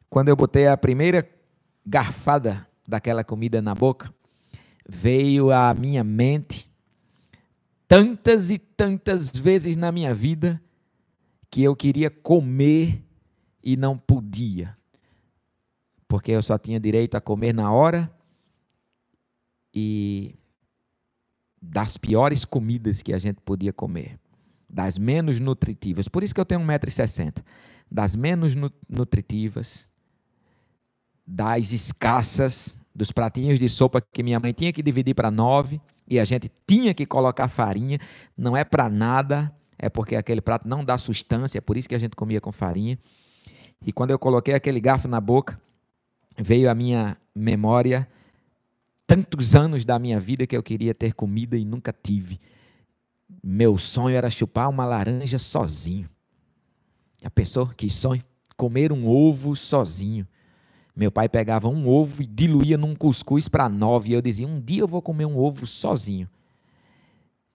quando 0.09 0.29
eu 0.29 0.35
botei 0.35 0.67
a 0.67 0.77
primeira 0.77 1.27
garfada 1.85 2.67
daquela 2.87 3.23
comida 3.23 3.61
na 3.61 3.75
boca, 3.75 4.13
veio 4.87 5.51
à 5.51 5.73
minha 5.73 6.03
mente 6.03 6.69
tantas 7.87 8.49
e 8.49 8.57
tantas 8.57 9.29
vezes 9.29 9.75
na 9.75 9.91
minha 9.91 10.13
vida 10.13 10.61
que 11.49 11.63
eu 11.63 11.75
queria 11.75 12.09
comer 12.09 13.03
e 13.63 13.77
não 13.77 13.97
podia. 13.97 14.75
Porque 16.07 16.31
eu 16.31 16.41
só 16.41 16.57
tinha 16.57 16.79
direito 16.79 17.15
a 17.15 17.21
comer 17.21 17.53
na 17.53 17.71
hora 17.71 18.11
e 19.73 20.35
das 21.69 21.97
piores 21.97 22.45
comidas 22.45 23.01
que 23.01 23.13
a 23.13 23.17
gente 23.17 23.41
podia 23.41 23.73
comer, 23.73 24.19
das 24.69 24.97
menos 24.97 25.39
nutritivas. 25.39 26.07
Por 26.07 26.23
isso 26.23 26.33
que 26.33 26.39
eu 26.39 26.45
tenho 26.45 26.61
1,60m. 26.61 27.43
Das 27.89 28.15
menos 28.15 28.55
nutritivas, 28.89 29.89
das 31.25 31.71
escassas, 31.71 32.77
dos 32.93 33.11
pratinhos 33.11 33.59
de 33.59 33.67
sopa 33.67 34.01
que 34.01 34.23
minha 34.23 34.39
mãe 34.39 34.53
tinha 34.53 34.71
que 34.71 34.81
dividir 34.81 35.13
para 35.13 35.29
nove 35.29 35.81
e 36.07 36.19
a 36.19 36.25
gente 36.25 36.51
tinha 36.65 36.93
que 36.93 37.05
colocar 37.05 37.47
farinha. 37.47 37.99
Não 38.37 38.55
é 38.55 38.63
para 38.63 38.89
nada, 38.89 39.53
é 39.77 39.89
porque 39.89 40.15
aquele 40.15 40.41
prato 40.41 40.67
não 40.67 40.83
dá 40.83 40.97
sustância, 40.97 41.57
é 41.57 41.61
por 41.61 41.77
isso 41.77 41.89
que 41.89 41.95
a 41.95 41.99
gente 41.99 42.15
comia 42.15 42.39
com 42.39 42.51
farinha. 42.51 42.97
E 43.85 43.91
quando 43.91 44.11
eu 44.11 44.19
coloquei 44.19 44.53
aquele 44.53 44.79
garfo 44.79 45.07
na 45.07 45.19
boca, 45.19 45.59
veio 46.37 46.69
a 46.69 46.75
minha 46.75 47.17
memória 47.35 48.07
tantos 49.07 49.55
anos 49.55 49.85
da 49.85 49.99
minha 49.99 50.19
vida 50.19 50.47
que 50.47 50.55
eu 50.55 50.63
queria 50.63 50.93
ter 50.93 51.13
comida 51.13 51.57
e 51.57 51.65
nunca 51.65 51.93
tive. 51.93 52.39
Meu 53.43 53.77
sonho 53.77 54.15
era 54.15 54.29
chupar 54.29 54.69
uma 54.69 54.85
laranja 54.85 55.37
sozinho. 55.37 56.09
Já 57.21 57.29
pensou 57.29 57.67
que 57.67 57.89
sonho? 57.89 58.23
Comer 58.57 58.91
um 58.91 59.07
ovo 59.07 59.55
sozinho. 59.55 60.27
Meu 60.95 61.11
pai 61.11 61.27
pegava 61.27 61.67
um 61.67 61.87
ovo 61.87 62.23
e 62.23 62.25
diluía 62.25 62.77
num 62.77 62.95
cuscuz 62.95 63.49
para 63.49 63.67
nove. 63.67 64.09
E 64.09 64.13
eu 64.13 64.21
dizia: 64.21 64.47
um 64.47 64.59
dia 64.59 64.81
eu 64.81 64.87
vou 64.87 65.01
comer 65.01 65.25
um 65.25 65.37
ovo 65.37 65.67
sozinho. 65.67 66.29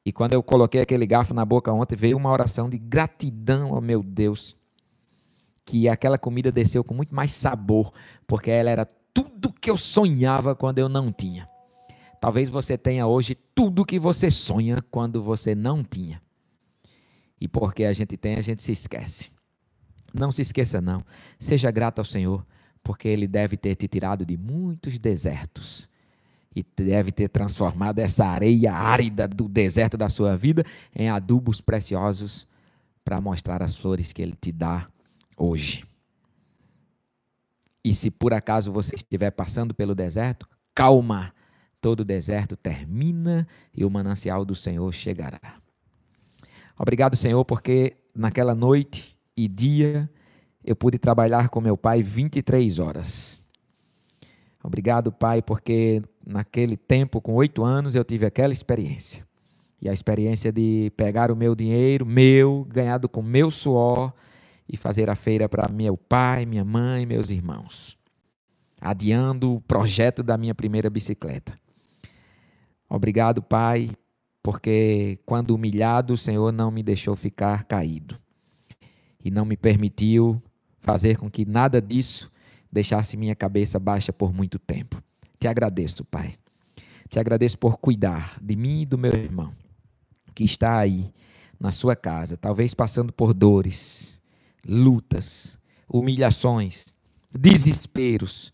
E 0.04 0.12
quando 0.12 0.32
eu 0.32 0.42
coloquei 0.42 0.80
aquele 0.80 1.06
garfo 1.06 1.32
na 1.34 1.44
boca 1.44 1.72
ontem, 1.72 1.96
veio 1.96 2.16
uma 2.16 2.30
oração 2.30 2.68
de 2.68 2.78
gratidão 2.78 3.74
ao 3.74 3.80
meu 3.80 4.02
Deus. 4.02 4.56
Que 5.64 5.88
aquela 5.88 6.18
comida 6.18 6.50
desceu 6.50 6.82
com 6.82 6.94
muito 6.94 7.14
mais 7.14 7.32
sabor, 7.32 7.92
porque 8.26 8.50
ela 8.50 8.70
era 8.70 8.88
tudo 9.12 9.52
que 9.52 9.70
eu 9.70 9.76
sonhava 9.76 10.54
quando 10.54 10.78
eu 10.78 10.88
não 10.88 11.12
tinha. 11.12 11.48
Talvez 12.20 12.50
você 12.50 12.76
tenha 12.76 13.06
hoje 13.06 13.34
tudo 13.54 13.84
que 13.84 13.98
você 13.98 14.30
sonha 14.30 14.76
quando 14.90 15.22
você 15.22 15.54
não 15.54 15.82
tinha. 15.82 16.20
E 17.40 17.48
porque 17.48 17.84
a 17.84 17.92
gente 17.92 18.16
tem, 18.16 18.36
a 18.36 18.42
gente 18.42 18.60
se 18.60 18.72
esquece. 18.72 19.32
Não 20.12 20.30
se 20.30 20.42
esqueça, 20.42 20.80
não. 20.80 21.04
Seja 21.38 21.70
grato 21.70 22.00
ao 22.00 22.04
Senhor, 22.04 22.44
porque 22.82 23.08
Ele 23.08 23.26
deve 23.26 23.56
ter 23.56 23.74
te 23.74 23.88
tirado 23.88 24.26
de 24.26 24.36
muitos 24.36 24.98
desertos 24.98 25.88
e 26.54 26.64
deve 26.76 27.12
ter 27.12 27.28
transformado 27.28 28.00
essa 28.00 28.26
areia 28.26 28.72
árida 28.72 29.26
do 29.26 29.48
deserto 29.48 29.96
da 29.96 30.08
sua 30.08 30.36
vida 30.36 30.64
em 30.94 31.08
adubos 31.08 31.60
preciosos 31.60 32.46
para 33.04 33.20
mostrar 33.20 33.62
as 33.62 33.74
flores 33.74 34.12
que 34.12 34.20
Ele 34.20 34.34
te 34.38 34.52
dá 34.52 34.86
hoje. 35.36 35.89
E 37.84 37.94
se 37.94 38.10
por 38.10 38.32
acaso 38.34 38.72
você 38.72 38.94
estiver 38.94 39.30
passando 39.30 39.74
pelo 39.74 39.94
deserto, 39.94 40.48
calma, 40.74 41.32
todo 41.80 42.04
deserto 42.04 42.56
termina 42.56 43.46
e 43.74 43.84
o 43.84 43.90
manancial 43.90 44.44
do 44.44 44.54
Senhor 44.54 44.92
chegará. 44.92 45.60
Obrigado, 46.78 47.16
Senhor, 47.16 47.44
porque 47.44 47.96
naquela 48.14 48.54
noite 48.54 49.16
e 49.36 49.48
dia 49.48 50.10
eu 50.64 50.76
pude 50.76 50.98
trabalhar 50.98 51.48
com 51.48 51.60
meu 51.60 51.76
pai 51.76 52.02
23 52.02 52.78
horas. 52.78 53.40
Obrigado, 54.62 55.10
Pai, 55.10 55.40
porque 55.40 56.02
naquele 56.26 56.76
tempo, 56.76 57.20
com 57.20 57.34
oito 57.34 57.64
anos, 57.64 57.94
eu 57.94 58.04
tive 58.04 58.26
aquela 58.26 58.52
experiência. 58.52 59.26
E 59.80 59.88
a 59.88 59.92
experiência 59.92 60.52
de 60.52 60.92
pegar 60.96 61.30
o 61.30 61.36
meu 61.36 61.54
dinheiro, 61.54 62.04
meu, 62.04 62.66
ganhado 62.68 63.08
com 63.08 63.22
meu 63.22 63.50
suor, 63.50 64.12
e 64.70 64.76
fazer 64.76 65.10
a 65.10 65.16
feira 65.16 65.48
para 65.48 65.72
meu 65.72 65.96
pai, 65.96 66.46
minha 66.46 66.64
mãe, 66.64 67.04
meus 67.04 67.30
irmãos, 67.30 67.98
adiando 68.80 69.54
o 69.54 69.60
projeto 69.60 70.22
da 70.22 70.38
minha 70.38 70.54
primeira 70.54 70.88
bicicleta. 70.88 71.58
Obrigado, 72.88 73.42
Pai, 73.42 73.90
porque 74.42 75.18
quando 75.26 75.54
humilhado, 75.54 76.14
o 76.14 76.18
Senhor 76.18 76.52
não 76.52 76.70
me 76.70 76.82
deixou 76.82 77.16
ficar 77.16 77.64
caído. 77.64 78.18
e 79.22 79.30
não 79.30 79.44
me 79.44 79.56
permitiu 79.56 80.42
fazer 80.78 81.18
com 81.18 81.30
que 81.30 81.44
nada 81.44 81.80
disso 81.80 82.30
deixasse 82.72 83.16
minha 83.16 83.34
cabeça 83.34 83.78
baixa 83.78 84.12
por 84.12 84.32
muito 84.32 84.58
tempo. 84.58 85.02
Te 85.38 85.46
agradeço, 85.46 86.04
Pai. 86.04 86.34
Te 87.08 87.18
agradeço 87.18 87.58
por 87.58 87.76
cuidar 87.78 88.38
de 88.40 88.56
mim 88.56 88.82
e 88.82 88.86
do 88.86 88.96
meu 88.96 89.12
irmão, 89.12 89.52
que 90.34 90.44
está 90.44 90.78
aí 90.78 91.12
na 91.58 91.70
sua 91.72 91.94
casa, 91.96 92.36
talvez 92.36 92.72
passando 92.72 93.12
por 93.12 93.34
dores, 93.34 94.19
lutas, 94.66 95.58
humilhações, 95.88 96.94
desesperos, 97.32 98.52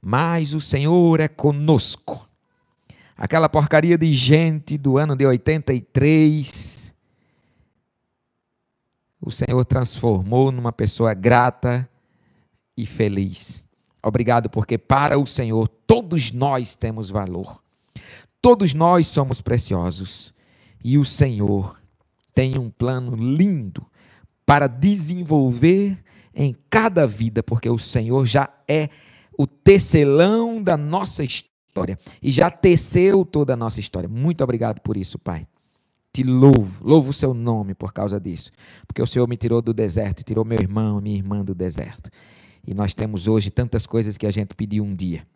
mas 0.00 0.54
o 0.54 0.60
Senhor 0.60 1.20
é 1.20 1.28
conosco. 1.28 2.28
Aquela 3.16 3.48
porcaria 3.48 3.96
de 3.96 4.12
gente 4.12 4.76
do 4.76 4.98
ano 4.98 5.16
de 5.16 5.26
83, 5.26 6.94
o 9.20 9.30
Senhor 9.30 9.64
transformou 9.64 10.52
numa 10.52 10.72
pessoa 10.72 11.14
grata 11.14 11.88
e 12.76 12.84
feliz. 12.84 13.64
Obrigado, 14.02 14.50
porque 14.50 14.76
para 14.78 15.18
o 15.18 15.26
Senhor 15.26 15.66
todos 15.66 16.30
nós 16.30 16.76
temos 16.76 17.10
valor, 17.10 17.60
todos 18.40 18.74
nós 18.74 19.08
somos 19.08 19.40
preciosos 19.40 20.32
e 20.84 20.98
o 20.98 21.04
Senhor 21.04 21.80
tem 22.34 22.58
um 22.58 22.70
plano 22.70 23.16
lindo 23.16 23.84
para 24.46 24.68
desenvolver 24.68 25.98
em 26.32 26.56
cada 26.70 27.06
vida, 27.06 27.42
porque 27.42 27.68
o 27.68 27.78
Senhor 27.78 28.24
já 28.24 28.48
é 28.68 28.88
o 29.36 29.46
tecelão 29.46 30.62
da 30.62 30.76
nossa 30.76 31.24
história 31.24 31.98
e 32.22 32.30
já 32.30 32.50
teceu 32.50 33.24
toda 33.24 33.54
a 33.54 33.56
nossa 33.56 33.80
história. 33.80 34.08
Muito 34.08 34.44
obrigado 34.44 34.80
por 34.80 34.96
isso, 34.96 35.18
Pai. 35.18 35.46
Te 36.12 36.22
louvo, 36.22 36.86
louvo 36.86 37.10
o 37.10 37.12
seu 37.12 37.34
nome 37.34 37.74
por 37.74 37.92
causa 37.92 38.18
disso, 38.18 38.50
porque 38.86 39.02
o 39.02 39.06
Senhor 39.06 39.28
me 39.28 39.36
tirou 39.36 39.60
do 39.60 39.74
deserto, 39.74 40.22
tirou 40.22 40.44
meu 40.44 40.58
irmão, 40.58 41.00
minha 41.00 41.16
irmã 41.16 41.44
do 41.44 41.54
deserto. 41.54 42.08
E 42.66 42.72
nós 42.72 42.94
temos 42.94 43.28
hoje 43.28 43.50
tantas 43.50 43.86
coisas 43.86 44.16
que 44.16 44.26
a 44.26 44.30
gente 44.30 44.54
pediu 44.54 44.82
um 44.82 44.94
dia. 44.94 45.26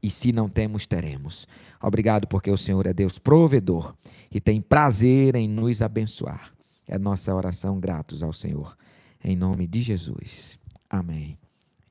E 0.00 0.10
se 0.10 0.30
não 0.30 0.48
temos, 0.48 0.86
teremos. 0.86 1.46
Obrigado, 1.82 2.28
porque 2.28 2.50
o 2.50 2.56
Senhor 2.56 2.86
é 2.86 2.92
Deus 2.92 3.18
provedor 3.18 3.94
e 4.30 4.40
tem 4.40 4.60
prazer 4.60 5.34
em 5.34 5.48
nos 5.48 5.82
abençoar. 5.82 6.52
É 6.88 6.98
nossa 6.98 7.34
oração 7.34 7.78
gratos 7.78 8.22
ao 8.22 8.32
Senhor. 8.32 8.74
Em 9.22 9.36
nome 9.36 9.68
de 9.68 9.82
Jesus. 9.82 10.58
Amém 10.88 11.38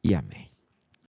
e 0.04 0.16
amém. 0.16 0.57